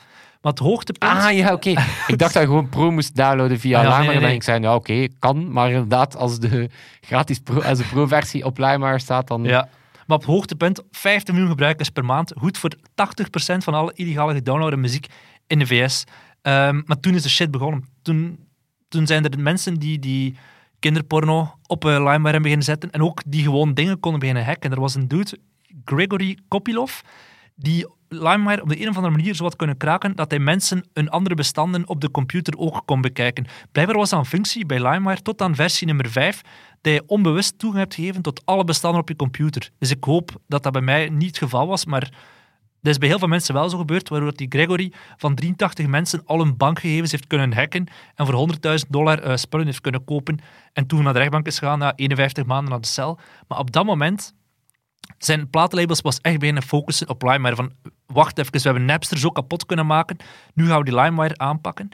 Maar 0.47 0.55
het 0.55 0.65
hoogtepunt... 0.65 1.13
Ah 1.13 1.33
ja, 1.33 1.53
oké. 1.53 1.71
ik 2.13 2.19
dacht 2.19 2.33
dat 2.33 2.43
je 2.43 2.49
gewoon 2.49 2.69
Pro 2.69 2.91
moest 2.91 3.17
downloaden 3.17 3.59
via 3.61 3.79
Ah, 3.79 3.85
ja, 3.85 3.89
nee, 3.89 3.99
LimeWire. 3.99 4.21
nee, 4.21 4.31
En 4.31 4.35
ik 4.35 4.43
zei, 4.43 4.61
ja, 4.61 4.75
oké, 4.75 5.09
kan. 5.19 5.53
Maar 5.53 5.71
inderdaad, 5.71 6.17
als 6.17 6.39
de 6.39 6.71
gratis 7.01 7.39
Pro, 7.39 7.61
als 7.61 7.79
de 7.79 7.85
Pro-versie 7.85 8.45
op 8.45 8.59
LimeWire 8.59 8.99
staat, 8.99 9.29
dan... 9.29 9.45
Ja. 9.45 9.69
Maar 10.07 10.17
op 10.17 10.25
hoogtepunt, 10.25 10.83
50 10.91 11.33
miljoen 11.35 11.51
gebruikers 11.51 11.91
per 11.91 12.05
maand. 12.05 12.33
Goed 12.39 12.59
voor 12.59 12.73
80% 12.75 12.77
van 13.57 13.75
alle 13.75 13.93
illegale 13.95 14.35
gedownloade 14.35 14.77
muziek 14.77 15.07
in 15.47 15.59
de 15.59 15.67
VS. 15.67 16.05
Ehm, 16.43 16.83
maar 16.85 17.01
toen 17.01 17.15
is 17.15 17.23
de 17.23 17.29
shit 17.29 17.51
begonnen. 17.51 17.85
Toen, 18.03 18.47
toen 18.89 19.07
zijn 19.07 19.25
er 19.25 19.39
mensen 19.39 19.75
die, 19.75 19.99
die 19.99 20.37
kinderporno 20.79 21.55
op 21.67 21.85
uh, 21.85 21.91
LimeWire 21.91 22.13
hebben 22.23 22.43
beginnen 22.43 22.67
zetten. 22.67 22.91
En 22.91 23.03
ook 23.03 23.23
die 23.27 23.43
gewoon 23.43 23.75
dingen 23.75 24.01
konden 24.01 24.21
beginnen 24.21 24.45
hacken. 24.45 24.71
Er 24.71 24.81
was 24.81 24.95
een 24.95 25.09
dude, 25.09 25.39
Gregory 25.85 26.39
Kopilov, 26.49 27.01
die 27.55 27.87
LimeWire 28.09 28.62
op 28.62 28.69
de 28.69 28.81
een 28.81 28.88
of 28.88 28.97
andere 28.97 29.16
manier 29.16 29.35
zo 29.35 29.49
kunnen 29.49 29.77
kraken 29.77 30.16
dat 30.16 30.31
hij 30.31 30.40
mensen 30.40 30.85
hun 30.92 31.09
andere 31.09 31.35
bestanden 31.35 31.88
op 31.88 32.01
de 32.01 32.11
computer 32.11 32.59
ook 32.59 32.83
kon 32.85 33.01
bekijken. 33.01 33.47
Blijkbaar 33.73 33.97
was 33.97 34.11
dat 34.11 34.19
een 34.19 34.27
functie 34.27 34.66
bij 34.66 34.81
LimeWire 34.83 35.23
tot 35.23 35.42
aan 35.42 35.55
versie 35.55 35.87
nummer 35.87 36.11
5 36.11 36.40
dat 36.81 36.92
je 36.92 37.03
onbewust 37.07 37.59
toegang 37.59 37.83
hebt 37.83 37.95
gegeven 37.95 38.23
tot 38.23 38.42
alle 38.45 38.64
bestanden 38.64 39.01
op 39.01 39.09
je 39.09 39.16
computer. 39.16 39.71
Dus 39.79 39.90
ik 39.90 40.05
hoop 40.05 40.31
dat 40.49 40.62
dat 40.62 40.73
bij 40.73 40.83
mij 40.83 41.09
niet 41.09 41.29
het 41.29 41.38
geval 41.38 41.66
was, 41.66 41.85
maar 41.85 42.11
dat 42.87 42.95
is 42.95 42.99
bij 42.99 43.09
heel 43.09 43.19
veel 43.19 43.29
mensen 43.29 43.55
wel 43.55 43.69
zo 43.69 43.79
gebeurd, 43.79 44.09
waardoor 44.09 44.35
die 44.35 44.47
Gregory 44.49 44.92
van 45.16 45.35
83 45.35 45.87
mensen 45.87 46.23
al 46.25 46.38
hun 46.38 46.57
bankgegevens 46.57 47.11
heeft 47.11 47.27
kunnen 47.27 47.53
hacken 47.53 47.87
en 48.14 48.27
voor 48.27 48.49
100.000 48.66 48.75
dollar 48.88 49.27
uh, 49.27 49.37
spullen 49.37 49.66
heeft 49.66 49.81
kunnen 49.81 50.05
kopen 50.05 50.38
en 50.73 50.87
toen 50.87 51.03
naar 51.03 51.12
de 51.12 51.19
rechtbank 51.19 51.47
is 51.47 51.59
gegaan 51.59 51.79
na 51.79 51.92
51 51.97 52.45
maanden 52.45 52.71
naar 52.71 52.81
de 52.81 52.87
cel. 52.87 53.19
Maar 53.49 53.59
op 53.59 53.73
dat 53.73 53.85
moment 53.85 54.35
zijn 55.19 55.51
platenlabels 55.51 56.01
was 56.01 56.19
echt 56.21 56.38
beginnen 56.38 56.62
focussen 56.62 57.09
op 57.09 57.23
LimeWire. 57.23 57.57
Van, 57.57 57.73
wacht 58.07 58.38
even, 58.38 58.53
we 58.53 58.61
hebben 58.61 58.85
Napster 58.85 59.19
zo 59.19 59.31
kapot 59.31 59.66
kunnen 59.66 59.87
maken, 59.87 60.16
nu 60.55 60.66
gaan 60.66 60.79
we 60.79 60.85
die 60.85 60.95
LimeWire 60.95 61.38
aanpakken. 61.38 61.88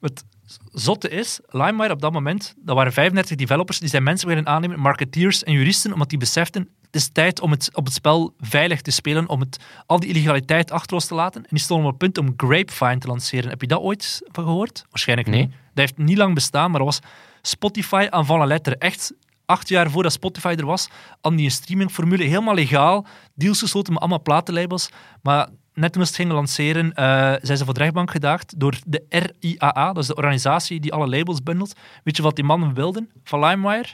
Het 0.00 0.24
zotte 0.72 1.08
is, 1.08 1.40
LimeWire 1.46 1.92
op 1.92 2.00
dat 2.00 2.12
moment, 2.12 2.54
dat 2.58 2.76
waren 2.76 2.92
35 2.92 3.36
developers, 3.36 3.78
die 3.78 3.88
zijn 3.88 4.02
mensen 4.02 4.28
willen 4.28 4.46
aannemen, 4.46 4.78
marketeers 4.78 5.42
en 5.42 5.52
juristen, 5.52 5.92
omdat 5.92 6.08
die 6.08 6.18
beseften, 6.18 6.68
het 6.92 7.00
is 7.00 7.08
tijd 7.08 7.40
om 7.40 7.50
het, 7.50 7.70
op 7.72 7.84
het 7.84 7.94
spel 7.94 8.34
veilig 8.40 8.80
te 8.80 8.90
spelen, 8.90 9.28
om 9.28 9.40
het, 9.40 9.58
al 9.86 10.00
die 10.00 10.08
illegaliteit 10.08 10.70
achter 10.70 10.94
ons 10.94 11.06
te 11.06 11.14
laten. 11.14 11.42
En 11.42 11.48
die 11.50 11.58
stonden 11.58 11.86
op 11.86 12.00
het 12.00 12.12
punt 12.12 12.28
om 12.28 12.34
Grapevine 12.36 12.98
te 12.98 13.06
lanceren. 13.06 13.50
Heb 13.50 13.60
je 13.60 13.66
dat 13.66 13.80
ooit 13.80 14.22
van 14.32 14.44
gehoord? 14.44 14.84
Waarschijnlijk 14.90 15.28
Nee. 15.28 15.40
niet. 15.40 15.50
Dat 15.50 15.58
heeft 15.74 15.98
niet 15.98 16.16
lang 16.16 16.34
bestaan, 16.34 16.70
maar 16.70 16.80
dat 16.80 16.88
was 16.88 17.10
Spotify 17.42 18.06
aan 18.10 18.26
van 18.26 18.46
letter. 18.46 18.76
Echt 18.78 19.12
acht 19.46 19.68
jaar 19.68 19.90
voordat 19.90 20.12
Spotify 20.12 20.54
er 20.58 20.66
was, 20.66 20.88
aan 21.20 21.36
die 21.36 21.50
streamingformule 21.50 22.24
helemaal 22.24 22.54
legaal, 22.54 23.06
deals 23.34 23.58
gesloten 23.58 23.92
met 23.92 24.02
allemaal 24.02 24.22
platenlabels. 24.22 24.90
Maar 25.22 25.48
net 25.74 25.92
toen 25.92 26.02
ze 26.02 26.08
het 26.08 26.16
gingen 26.20 26.34
lanceren, 26.34 26.86
uh, 26.86 26.94
zijn 27.40 27.58
ze 27.58 27.64
voor 27.64 27.74
de 27.74 27.80
rechtbank 27.80 28.10
gedaagd 28.10 28.60
door 28.60 28.78
de 28.86 29.04
RIAA, 29.08 29.92
dat 29.92 30.02
is 30.02 30.06
de 30.06 30.14
organisatie 30.14 30.80
die 30.80 30.92
alle 30.92 31.08
labels 31.08 31.42
bundelt. 31.42 31.74
Weet 32.04 32.16
je 32.16 32.22
wat 32.22 32.36
die 32.36 32.44
mannen 32.44 32.74
wilden 32.74 33.10
van 33.24 33.40
LimeWire? 33.40 33.88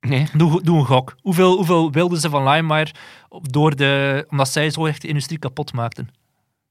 Nee. 0.00 0.26
Doe, 0.36 0.62
doe 0.62 0.78
een 0.78 0.86
gok. 0.86 1.16
Hoeveel, 1.20 1.56
hoeveel 1.56 1.92
wilden 1.92 2.20
ze 2.20 2.30
van 2.30 2.48
LimeWire 2.48 2.94
door 3.42 3.76
de, 3.76 4.24
omdat 4.28 4.48
zij 4.48 4.70
zo 4.70 4.86
echt 4.86 5.02
de 5.02 5.08
industrie 5.08 5.38
kapot 5.38 5.72
maakten? 5.72 6.08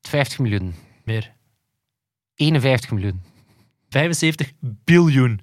50 0.01 0.39
miljoen. 0.39 0.75
Meer. 1.03 1.33
51 2.35 2.91
miljoen. 2.91 3.21
75 3.89 4.51
biljoen. 4.59 5.41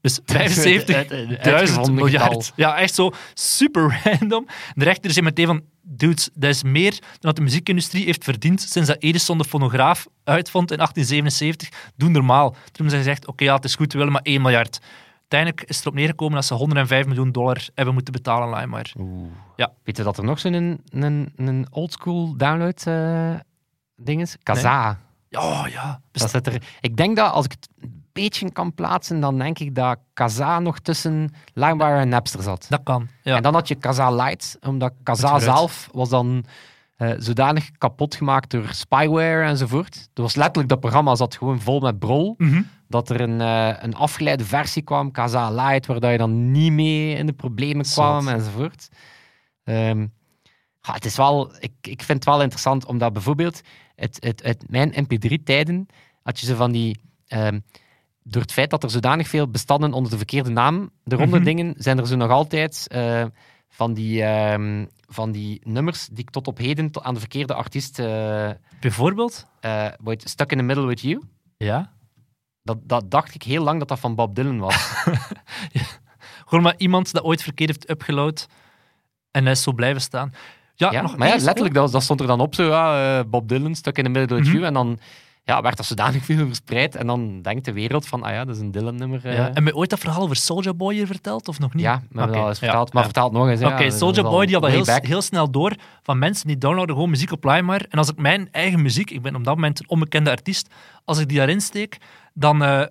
Dus 0.00 0.20
75 0.24 0.96
Het- 0.96 1.10
het- 1.10 1.18
het 1.18 1.28
duizend 1.28 1.54
uitgevonden 1.54 1.94
miljard. 1.94 2.24
getal. 2.24 2.42
Ja, 2.56 2.76
echt 2.78 2.94
zo 2.94 3.10
super 3.34 4.00
random. 4.04 4.46
De 4.74 4.84
rechter 4.84 5.10
zei 5.10 5.24
meteen 5.24 5.46
van, 5.46 5.62
dudes, 5.82 6.30
dat 6.34 6.50
is 6.50 6.62
meer 6.62 6.90
dan 6.90 7.00
dat 7.20 7.36
de 7.36 7.42
muziekindustrie 7.42 8.04
heeft 8.04 8.24
verdiend 8.24 8.60
sinds 8.60 8.88
dat 8.88 9.02
Edison 9.02 9.38
de 9.38 9.44
fonograaf 9.44 10.06
uitvond 10.24 10.70
in 10.70 10.76
1877. 10.76 11.68
Doe 11.96 12.08
normaal. 12.08 12.50
Toen 12.50 12.60
hebben 12.72 12.90
ze 12.90 12.96
gezegd, 12.96 13.26
oké, 13.26 13.44
ja, 13.44 13.54
het 13.54 13.64
is 13.64 13.74
goed, 13.74 13.92
we 13.92 13.98
willen 13.98 14.12
maar 14.12 14.22
1 14.24 14.42
miljard. 14.42 14.78
Uiteindelijk 15.28 15.70
is 15.70 15.76
het 15.76 15.84
erop 15.84 15.98
neergekomen 15.98 16.34
dat 16.34 16.44
ze 16.44 16.54
105 16.54 17.06
miljoen 17.06 17.32
dollar 17.32 17.68
hebben 17.74 17.94
moeten 17.94 18.12
betalen 18.12 18.54
aan 18.54 18.60
LimeWire. 18.60 18.90
Ja. 19.56 19.72
Weet 19.84 19.96
je 19.96 20.02
dat 20.02 20.18
er 20.18 20.24
nog 20.24 20.38
zo'n 20.40 20.52
een, 20.52 20.80
een, 20.88 21.32
een 21.36 21.66
oldschool 21.70 22.36
download 22.36 22.82
eh, 22.86 23.34
ding 23.96 24.20
is? 24.20 24.36
Kazaa. 24.42 24.98
Oh 25.30 25.64
ja, 25.70 26.00
Dat 26.12 26.30
zit 26.30 26.46
er, 26.46 26.62
ik 26.80 26.96
denk 26.96 27.16
dat 27.16 27.32
als 27.32 27.44
ik 27.44 27.50
het 27.52 27.68
beetje 28.22 28.52
kan 28.52 28.74
plaatsen, 28.74 29.20
dan 29.20 29.38
denk 29.38 29.58
ik 29.58 29.74
dat 29.74 29.98
Kazaa 30.12 30.58
nog 30.58 30.78
tussen 30.78 31.34
LimeWire 31.54 31.98
en 31.98 32.08
Napster 32.08 32.42
zat. 32.42 32.66
dat 32.68 32.80
kan. 32.82 33.08
Ja. 33.22 33.36
En 33.36 33.42
dan 33.42 33.54
had 33.54 33.68
je 33.68 33.74
Kazaa 33.74 34.10
Lite, 34.10 34.58
omdat 34.66 34.92
geluid. 35.04 35.42
zelf 35.42 35.88
was 35.92 36.08
dan 36.08 36.44
eh, 36.96 37.12
zodanig 37.18 37.70
kapot 37.78 38.14
gemaakt 38.14 38.50
door 38.50 38.68
spyware 38.70 39.44
enzovoort. 39.44 39.94
Het 39.94 40.18
was 40.18 40.34
letterlijk, 40.34 40.68
dat 40.68 40.80
programma 40.80 41.14
zat 41.14 41.36
gewoon 41.36 41.60
vol 41.60 41.80
met 41.80 41.98
brol. 41.98 42.34
Mhm. 42.38 42.62
Dat 42.88 43.10
er 43.10 43.20
een, 43.20 43.40
eh, 43.40 43.82
een 43.82 43.94
afgeleide 43.94 44.44
versie 44.44 44.82
kwam, 44.82 45.10
Kazaa 45.10 45.50
Lite, 45.50 46.00
waar 46.00 46.12
je 46.12 46.18
dan 46.18 46.50
niet 46.50 46.72
mee 46.72 47.14
in 47.14 47.26
de 47.26 47.32
problemen 47.32 47.84
kwam 47.84 48.22
Zot. 48.22 48.32
enzovoort. 48.32 48.88
Ehm, 49.64 50.00
ja, 50.80 50.92
het 50.92 51.04
is 51.04 51.16
wel, 51.16 51.52
ik, 51.58 51.72
ik 51.80 52.02
vind 52.02 52.18
het 52.18 52.24
wel 52.24 52.40
interessant, 52.40 52.86
omdat 52.86 53.12
bijvoorbeeld 53.12 53.60
het, 53.94 54.16
het, 54.20 54.42
het, 54.42 54.64
mijn 54.68 54.92
mp3-tijden 54.92 55.86
had 56.22 56.40
je 56.40 56.46
ze 56.46 56.56
van 56.56 56.72
die... 56.72 57.00
ehm, 57.26 57.58
door 58.22 58.42
het 58.42 58.52
feit 58.52 58.70
dat 58.70 58.82
er 58.82 58.90
zodanig 58.90 59.28
veel 59.28 59.48
bestanden 59.48 59.92
onder 59.92 60.10
de 60.10 60.16
verkeerde 60.16 60.50
naam 60.50 60.90
eronder 61.04 61.36
Mhm. 61.40 61.44
dingen, 61.44 61.74
zijn 61.78 61.98
er 61.98 62.06
zo 62.06 62.16
nog 62.16 62.30
altijd 62.30 62.86
eh, 62.88 63.24
van, 63.68 63.94
die, 63.94 64.22
ehm, 64.22 64.86
van 65.08 65.32
die 65.32 65.60
nummers 65.64 66.06
die 66.06 66.18
ik 66.18 66.30
tot 66.30 66.46
op 66.46 66.58
heden 66.58 66.90
aan 67.02 67.14
de 67.14 67.20
verkeerde 67.20 67.54
artiest... 67.54 67.98
eh 67.98 68.50
Bijvoorbeeld? 68.80 69.46
eh, 69.60 69.86
Stuck 70.16 70.50
in 70.52 70.58
the 70.58 70.64
Middle 70.64 70.86
with 70.86 71.00
You. 71.00 71.22
Ja. 71.56 71.92
Dat, 72.62 72.78
dat 72.82 73.10
dacht 73.10 73.34
ik 73.34 73.42
heel 73.42 73.62
lang 73.64 73.78
dat 73.78 73.88
dat 73.88 73.98
van 73.98 74.14
Bob 74.14 74.34
Dylan 74.34 74.58
was. 74.58 74.76
Gewoon 76.46 76.64
maar 76.64 76.74
iemand 76.76 77.12
dat 77.12 77.22
ooit 77.22 77.42
verkeerd 77.42 77.68
heeft 77.70 77.90
upgeload 77.90 78.48
en 79.30 79.42
hij 79.42 79.52
is 79.52 79.62
zo 79.62 79.72
blijven 79.72 80.00
staan. 80.00 80.32
Ja, 80.74 80.92
Ja, 80.92 81.02
nog 81.02 81.16
maar 81.16 81.28
ja, 81.28 81.36
letterlijk, 81.36 81.74
dat, 81.74 81.92
dat 81.92 82.02
stond 82.02 82.20
er 82.20 82.26
dan 82.26 82.40
op 82.40 82.54
zo, 82.54 82.62
ja, 82.68 83.24
Bob 83.24 83.48
Dylan, 83.48 83.74
Stuck 83.74 83.98
in 83.98 84.04
the 84.04 84.10
Middle 84.10 84.36
with 84.36 84.44
Mhm. 84.46 84.54
You. 84.54 84.66
En 84.66 84.74
dan 84.74 84.98
ja, 85.44 85.62
werd 85.62 85.76
dat 85.76 85.86
zodanig 85.86 86.24
veel 86.24 86.46
verspreid. 86.46 86.96
En 86.96 87.06
dan 87.06 87.42
denkt 87.42 87.64
de 87.64 87.72
wereld 87.72 88.06
van, 88.08 88.22
ah 88.22 88.32
ja, 88.32 88.44
dat 88.44 88.54
is 88.54 88.60
een 88.60 88.70
Dylan-nummer. 88.70 89.26
eh. 89.26 89.36
Ja. 89.36 89.50
En 89.54 89.62
mij 89.62 89.74
ooit 89.74 89.90
dat 89.90 89.98
verhaal 89.98 90.22
over 90.22 90.36
Soulja 90.36 90.74
Boy 90.74 90.94
hier 90.94 91.06
verteld, 91.06 91.48
of 91.48 91.58
nog 91.58 91.74
niet? 91.74 91.82
Ja, 91.84 92.02
hebben 92.20 92.36
Oké, 92.36 92.46
dat 92.46 92.58
ja. 92.58 92.86
Maar 92.92 93.04
nog 93.32 93.48
eens. 93.48 93.62
Oké, 93.62 93.90
al 93.90 94.22
Boy 94.22 94.46
die 94.46 94.54
had 94.54 94.62
dat 94.62 94.72
heel, 94.72 94.98
heel 95.02 95.22
snel 95.22 95.50
door 95.50 95.74
van 96.02 96.18
mensen 96.18 96.46
die 96.46 96.58
downloaden 96.58 96.94
gewoon 96.94 97.10
muziek 97.10 97.32
op 97.32 97.44
LimeWire. 97.44 97.86
En 97.90 97.98
als 97.98 98.08
ik 98.08 98.16
mijn 98.16 98.48
eigen 98.50 98.82
muziek, 98.82 99.10
ik 99.10 99.22
ben 99.22 99.34
op 99.34 99.44
dat 99.44 99.54
moment 99.54 99.80
een 99.80 99.88
onbekende 99.88 100.30
artiest, 100.30 100.68
als 101.04 101.18
ik 101.18 101.28
die 101.28 101.36
daarin 101.38 101.60
steek, 101.60 101.96
dan, 102.34 102.62
eh, 102.64 102.82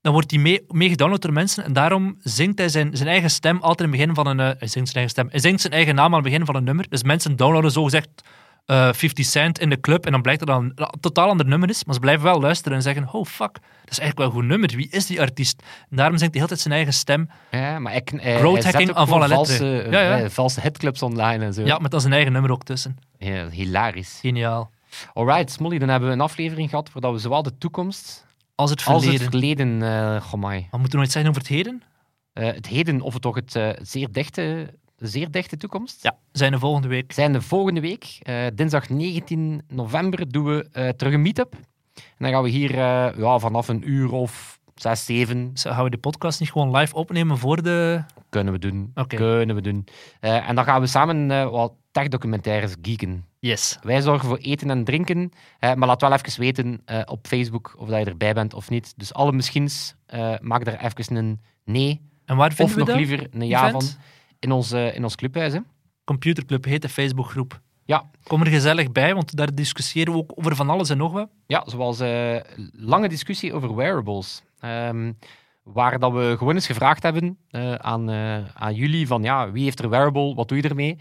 dan 0.00 0.12
wordt 0.12 0.28
die 0.28 0.40
mee, 0.40 0.64
mee 0.68 0.88
gedownload 0.88 1.22
door 1.22 1.32
mensen. 1.32 1.64
En 1.64 1.72
daarom 1.72 2.16
zingt 2.18 2.58
hij 2.58 2.68
zijn, 2.68 2.96
zijn 2.96 3.08
eigen 3.08 3.30
stem 3.30 3.56
altijd 3.60 3.78
in 3.80 3.84
het 3.84 3.96
begin 4.00 4.14
van 4.14 4.26
een... 4.26 4.40
eh, 4.40 4.58
hij 4.58 4.68
zingt 4.68 4.88
zijn 4.90 4.94
eigen 4.94 5.10
stem. 5.10 5.28
Hij 5.30 5.40
zingt 5.40 5.60
zijn 5.60 5.72
eigen 5.72 5.94
naam 5.94 6.06
aan 6.14 6.22
het 6.22 6.30
begin 6.30 6.46
van 6.46 6.54
een 6.56 6.64
nummer. 6.64 6.88
Dus 6.88 7.02
mensen 7.02 7.36
downloaden 7.36 7.70
zogezegd 7.70 8.08
eh 8.66 8.92
50 8.92 9.24
Cent 9.26 9.58
in 9.58 9.70
de 9.70 9.80
club 9.80 10.06
en 10.06 10.12
dan 10.12 10.22
blijkt 10.22 10.46
dat 10.46 10.48
dat 10.48 10.58
een, 10.60 10.72
een 10.74 11.00
totaal 11.00 11.28
ander 11.28 11.46
nummer 11.46 11.68
is. 11.68 11.84
Maar 11.84 11.94
ze 11.94 12.00
blijven 12.00 12.24
wel 12.24 12.40
luisteren 12.40 12.76
en 12.76 12.82
zeggen, 12.82 13.08
oh 13.12 13.24
fuck, 13.24 13.52
dat 13.52 13.90
is 13.90 13.98
eigenlijk 13.98 14.18
wel 14.18 14.26
een 14.26 14.32
goed 14.32 14.44
nummer. 14.44 14.70
Wie 14.76 14.88
is 14.90 15.06
die 15.06 15.20
artiest? 15.20 15.62
En 15.90 15.96
daarom 15.96 16.16
zingt 16.18 16.32
hij 16.32 16.40
heel 16.40 16.48
tijd 16.48 16.60
zijn 16.60 16.74
eigen 16.74 16.92
stem. 16.92 17.30
Ja, 17.50 17.78
maar 17.78 17.94
ik, 17.94 18.12
eh, 18.12 18.94
aan 18.94 19.08
vallen 19.08 19.28
valse. 19.28 19.86
Ja, 19.90 20.00
ja. 20.00 20.18
eh, 20.18 20.28
valse 20.28 20.60
hitclubs 20.60 21.02
online 21.02 21.44
en 21.44 21.54
zo. 21.54 21.62
Ja, 21.64 21.78
met 21.78 21.90
dan 21.90 22.00
zijn 22.00 22.12
eigen 22.12 22.32
nummer 22.32 22.50
ook 22.50 22.64
tussen. 22.64 22.98
Ja, 23.18 23.48
hilarisch. 23.48 24.18
Geniaal. 24.20 24.70
Alright, 25.12 25.50
Smolly, 25.50 25.78
dan 25.78 25.88
hebben 25.88 26.08
we 26.08 26.14
een 26.14 26.20
aflevering 26.20 26.70
gehad 26.70 26.92
waar 26.92 27.02
dat 27.02 27.12
we 27.12 27.18
zowel 27.18 27.42
de 27.42 27.58
toekomst 27.58 28.26
Als 28.54 28.70
het 28.70 28.84
als 28.84 29.02
verleden. 29.02 29.20
het 29.20 29.30
verleden... 29.30 29.82
eh 29.82 30.22
moeten 30.80 30.90
we 30.90 30.96
nog 30.96 31.04
iets 31.04 31.12
zeggen 31.12 31.30
over 31.30 31.42
het 31.42 31.50
heden? 31.50 31.82
Eh, 32.32 32.46
het 32.46 32.66
heden, 32.66 33.00
of 33.00 33.12
het 33.12 33.22
toch 33.22 33.34
het 33.34 33.56
eh, 33.56 33.68
zeer, 33.82 34.12
dichte, 34.12 34.74
zeer 35.08 35.30
dichte 35.30 35.56
toekomst. 35.56 36.02
Ja, 36.02 36.18
zijn 36.32 36.52
de 36.52 36.58
volgende 36.58 36.88
week. 36.88 37.12
zijn 37.12 37.32
de 37.32 37.40
volgende 37.40 37.80
week, 37.80 38.18
eh, 38.22 38.46
dinsdag 38.54 38.88
19 38.88 39.62
november, 39.68 40.32
doen 40.32 40.44
we 40.44 40.68
eh, 40.72 40.88
terug 40.88 41.12
een 41.12 41.22
meetup. 41.22 41.54
En 41.94 42.02
dan 42.18 42.30
gaan 42.30 42.42
we 42.42 42.48
hier 42.48 42.70
eh, 42.70 43.16
ja, 43.16 43.38
vanaf 43.38 43.68
een 43.68 43.90
uur 43.90 44.12
of 44.12 44.60
zes, 44.74 45.04
zeven 45.04 45.50
gaan 45.54 45.84
we 45.84 45.90
de 45.90 45.98
podcast 45.98 46.40
niet 46.40 46.50
gewoon 46.50 46.76
live 46.76 46.94
opnemen 46.94 47.38
voor 47.38 47.62
de... 47.62 48.04
kunnen 48.28 48.52
we 48.52 48.58
doen. 48.58 48.92
Kunnen 49.06 49.54
we 49.54 49.62
doen. 49.62 49.86
En 50.20 50.54
dan 50.54 50.64
gaan 50.64 50.80
we 50.80 50.86
samen 50.86 51.50
wat 51.50 51.72
tech-documentaires 51.92 52.74
geeken. 52.82 53.24
Yes. 53.38 53.78
Wij 53.82 54.00
zorgen 54.00 54.28
voor 54.28 54.36
eten 54.36 54.70
en 54.70 54.84
drinken, 54.84 55.30
eh, 55.58 55.74
maar 55.74 55.88
laat 55.88 56.00
wel 56.00 56.12
even 56.12 56.40
weten 56.40 56.82
eh, 56.84 57.00
op 57.04 57.26
Facebook 57.26 57.74
of 57.76 57.88
dat 57.88 57.98
je 57.98 58.04
erbij 58.04 58.32
bent 58.34 58.54
of 58.54 58.70
niet. 58.70 58.92
Dus 58.96 59.14
alle 59.14 59.32
misschiens, 59.32 59.94
eh, 60.06 60.34
maak 60.40 60.66
er 60.66 60.78
even 60.84 61.16
een 61.16 61.40
nee 61.64 62.00
En 62.24 62.36
waar 62.36 62.52
vinden 62.52 62.74
of 62.74 62.78
nog 62.78 62.88
dat? 62.88 62.96
liever 62.96 63.26
een 63.30 63.46
ja 63.46 63.70
van? 63.70 63.84
In 64.42 64.52
ons, 64.52 64.72
eh, 64.72 64.94
in 64.96 65.02
ons 65.02 65.14
clubhuis. 65.16 65.52
Hè. 65.52 65.58
Computerclub 66.04 66.64
heet 66.64 66.82
de 66.82 66.88
Facebookgroep. 66.88 67.60
Ja. 67.84 68.10
Kom 68.22 68.40
er 68.40 68.46
gezellig 68.46 68.92
bij, 68.92 69.14
want 69.14 69.36
daar 69.36 69.54
discussiëren 69.54 70.12
we 70.12 70.18
ook 70.18 70.32
over 70.34 70.56
van 70.56 70.70
alles 70.70 70.90
en 70.90 70.96
nog 70.96 71.12
wat. 71.12 71.28
Ja, 71.46 71.62
zoals 71.66 72.00
eh 72.00 72.36
lange 72.72 73.08
discussie 73.08 73.52
over 73.54 73.74
wearables. 73.74 74.42
Ehm, 74.60 75.12
waar 75.62 75.98
dat 75.98 76.12
we 76.12 76.34
gewoon 76.38 76.54
eens 76.54 76.66
gevraagd 76.66 77.02
hebben 77.02 77.38
eh, 77.50 77.74
aan, 77.74 78.10
aan 78.54 78.74
jullie 78.74 79.06
van 79.06 79.22
ja, 79.22 79.50
wie 79.50 79.64
heeft 79.64 79.78
er 79.78 79.88
wearable, 79.88 80.34
wat 80.34 80.48
doe 80.48 80.56
je 80.62 80.68
ermee? 80.68 80.98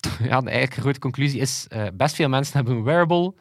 ja, 0.28 0.40
de 0.40 0.50
eigenlijk 0.50 0.74
grote 0.80 0.98
conclusie 0.98 1.40
is, 1.40 1.66
best 1.94 2.14
veel 2.14 2.28
mensen 2.28 2.56
hebben 2.56 2.76
een 2.76 2.82
wearable. 2.84 3.34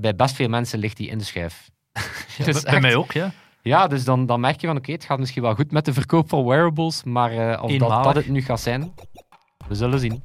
Bij 0.00 0.14
best 0.16 0.34
veel 0.34 0.48
mensen 0.48 0.78
ligt 0.78 0.96
die 0.96 1.08
in 1.08 1.18
de 1.18 1.24
schuif. 1.24 1.70
Ja, 2.38 2.44
Dus 2.44 2.62
bij 2.62 2.72
echt- 2.72 2.82
mij 2.82 2.94
ook, 2.96 3.12
ja. 3.12 3.32
Ja, 3.64 3.86
dus 3.86 4.04
dan, 4.04 4.26
dan 4.26 4.40
merk 4.40 4.60
je 4.60 4.66
van 4.66 4.76
oké, 4.76 4.92
het 4.92 5.04
gaat 5.04 5.18
misschien 5.18 5.42
wel 5.42 5.54
goed 5.54 5.72
met 5.72 5.84
de 5.84 5.92
verkoop 5.92 6.28
van 6.28 6.44
wearables, 6.44 7.04
maar 7.04 7.32
eh, 7.32 7.62
of 7.62 7.72
dat, 7.72 8.04
dat 8.04 8.14
het 8.14 8.28
nu 8.28 8.42
gaat 8.42 8.60
zijn, 8.60 8.94
we 9.68 9.74
zullen 9.74 10.00
zien. 10.00 10.22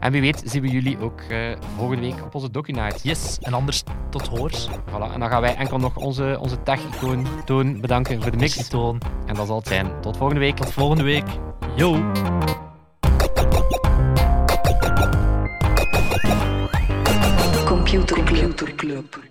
En 0.00 0.12
wie 0.12 0.20
weet 0.20 0.42
zien 0.44 0.62
we 0.62 0.68
jullie 0.68 0.98
ook 1.00 1.20
eh, 1.20 1.38
volgende 1.76 2.02
week 2.02 2.24
op 2.24 2.34
onze 2.34 2.50
DocuNight. 2.50 3.02
Yes. 3.02 3.38
En 3.40 3.52
anders 3.52 3.82
tot 4.10 4.26
hoors. 4.26 4.68
Voilà, 4.68 5.12
en 5.12 5.20
dan 5.20 5.28
gaan 5.28 5.40
wij 5.40 5.56
enkel 5.56 5.78
nog 5.78 5.96
onze, 5.96 6.36
onze 6.40 6.62
tech-icoon 6.62 7.26
Toon 7.44 7.80
bedanken 7.80 8.22
voor 8.22 8.30
de 8.30 8.36
mix. 8.36 8.68
Toon. 8.68 9.00
En 9.26 9.34
dat 9.34 9.46
zal 9.46 9.56
het 9.56 9.66
zijn. 9.66 10.00
Tot 10.00 10.16
volgende 10.16 10.40
week. 10.40 10.56
Tot 10.56 10.72
volgende 10.72 11.04
week. 11.04 11.26
Yo. 11.76 11.92
Computer 17.64 18.24
Club. 18.24 19.24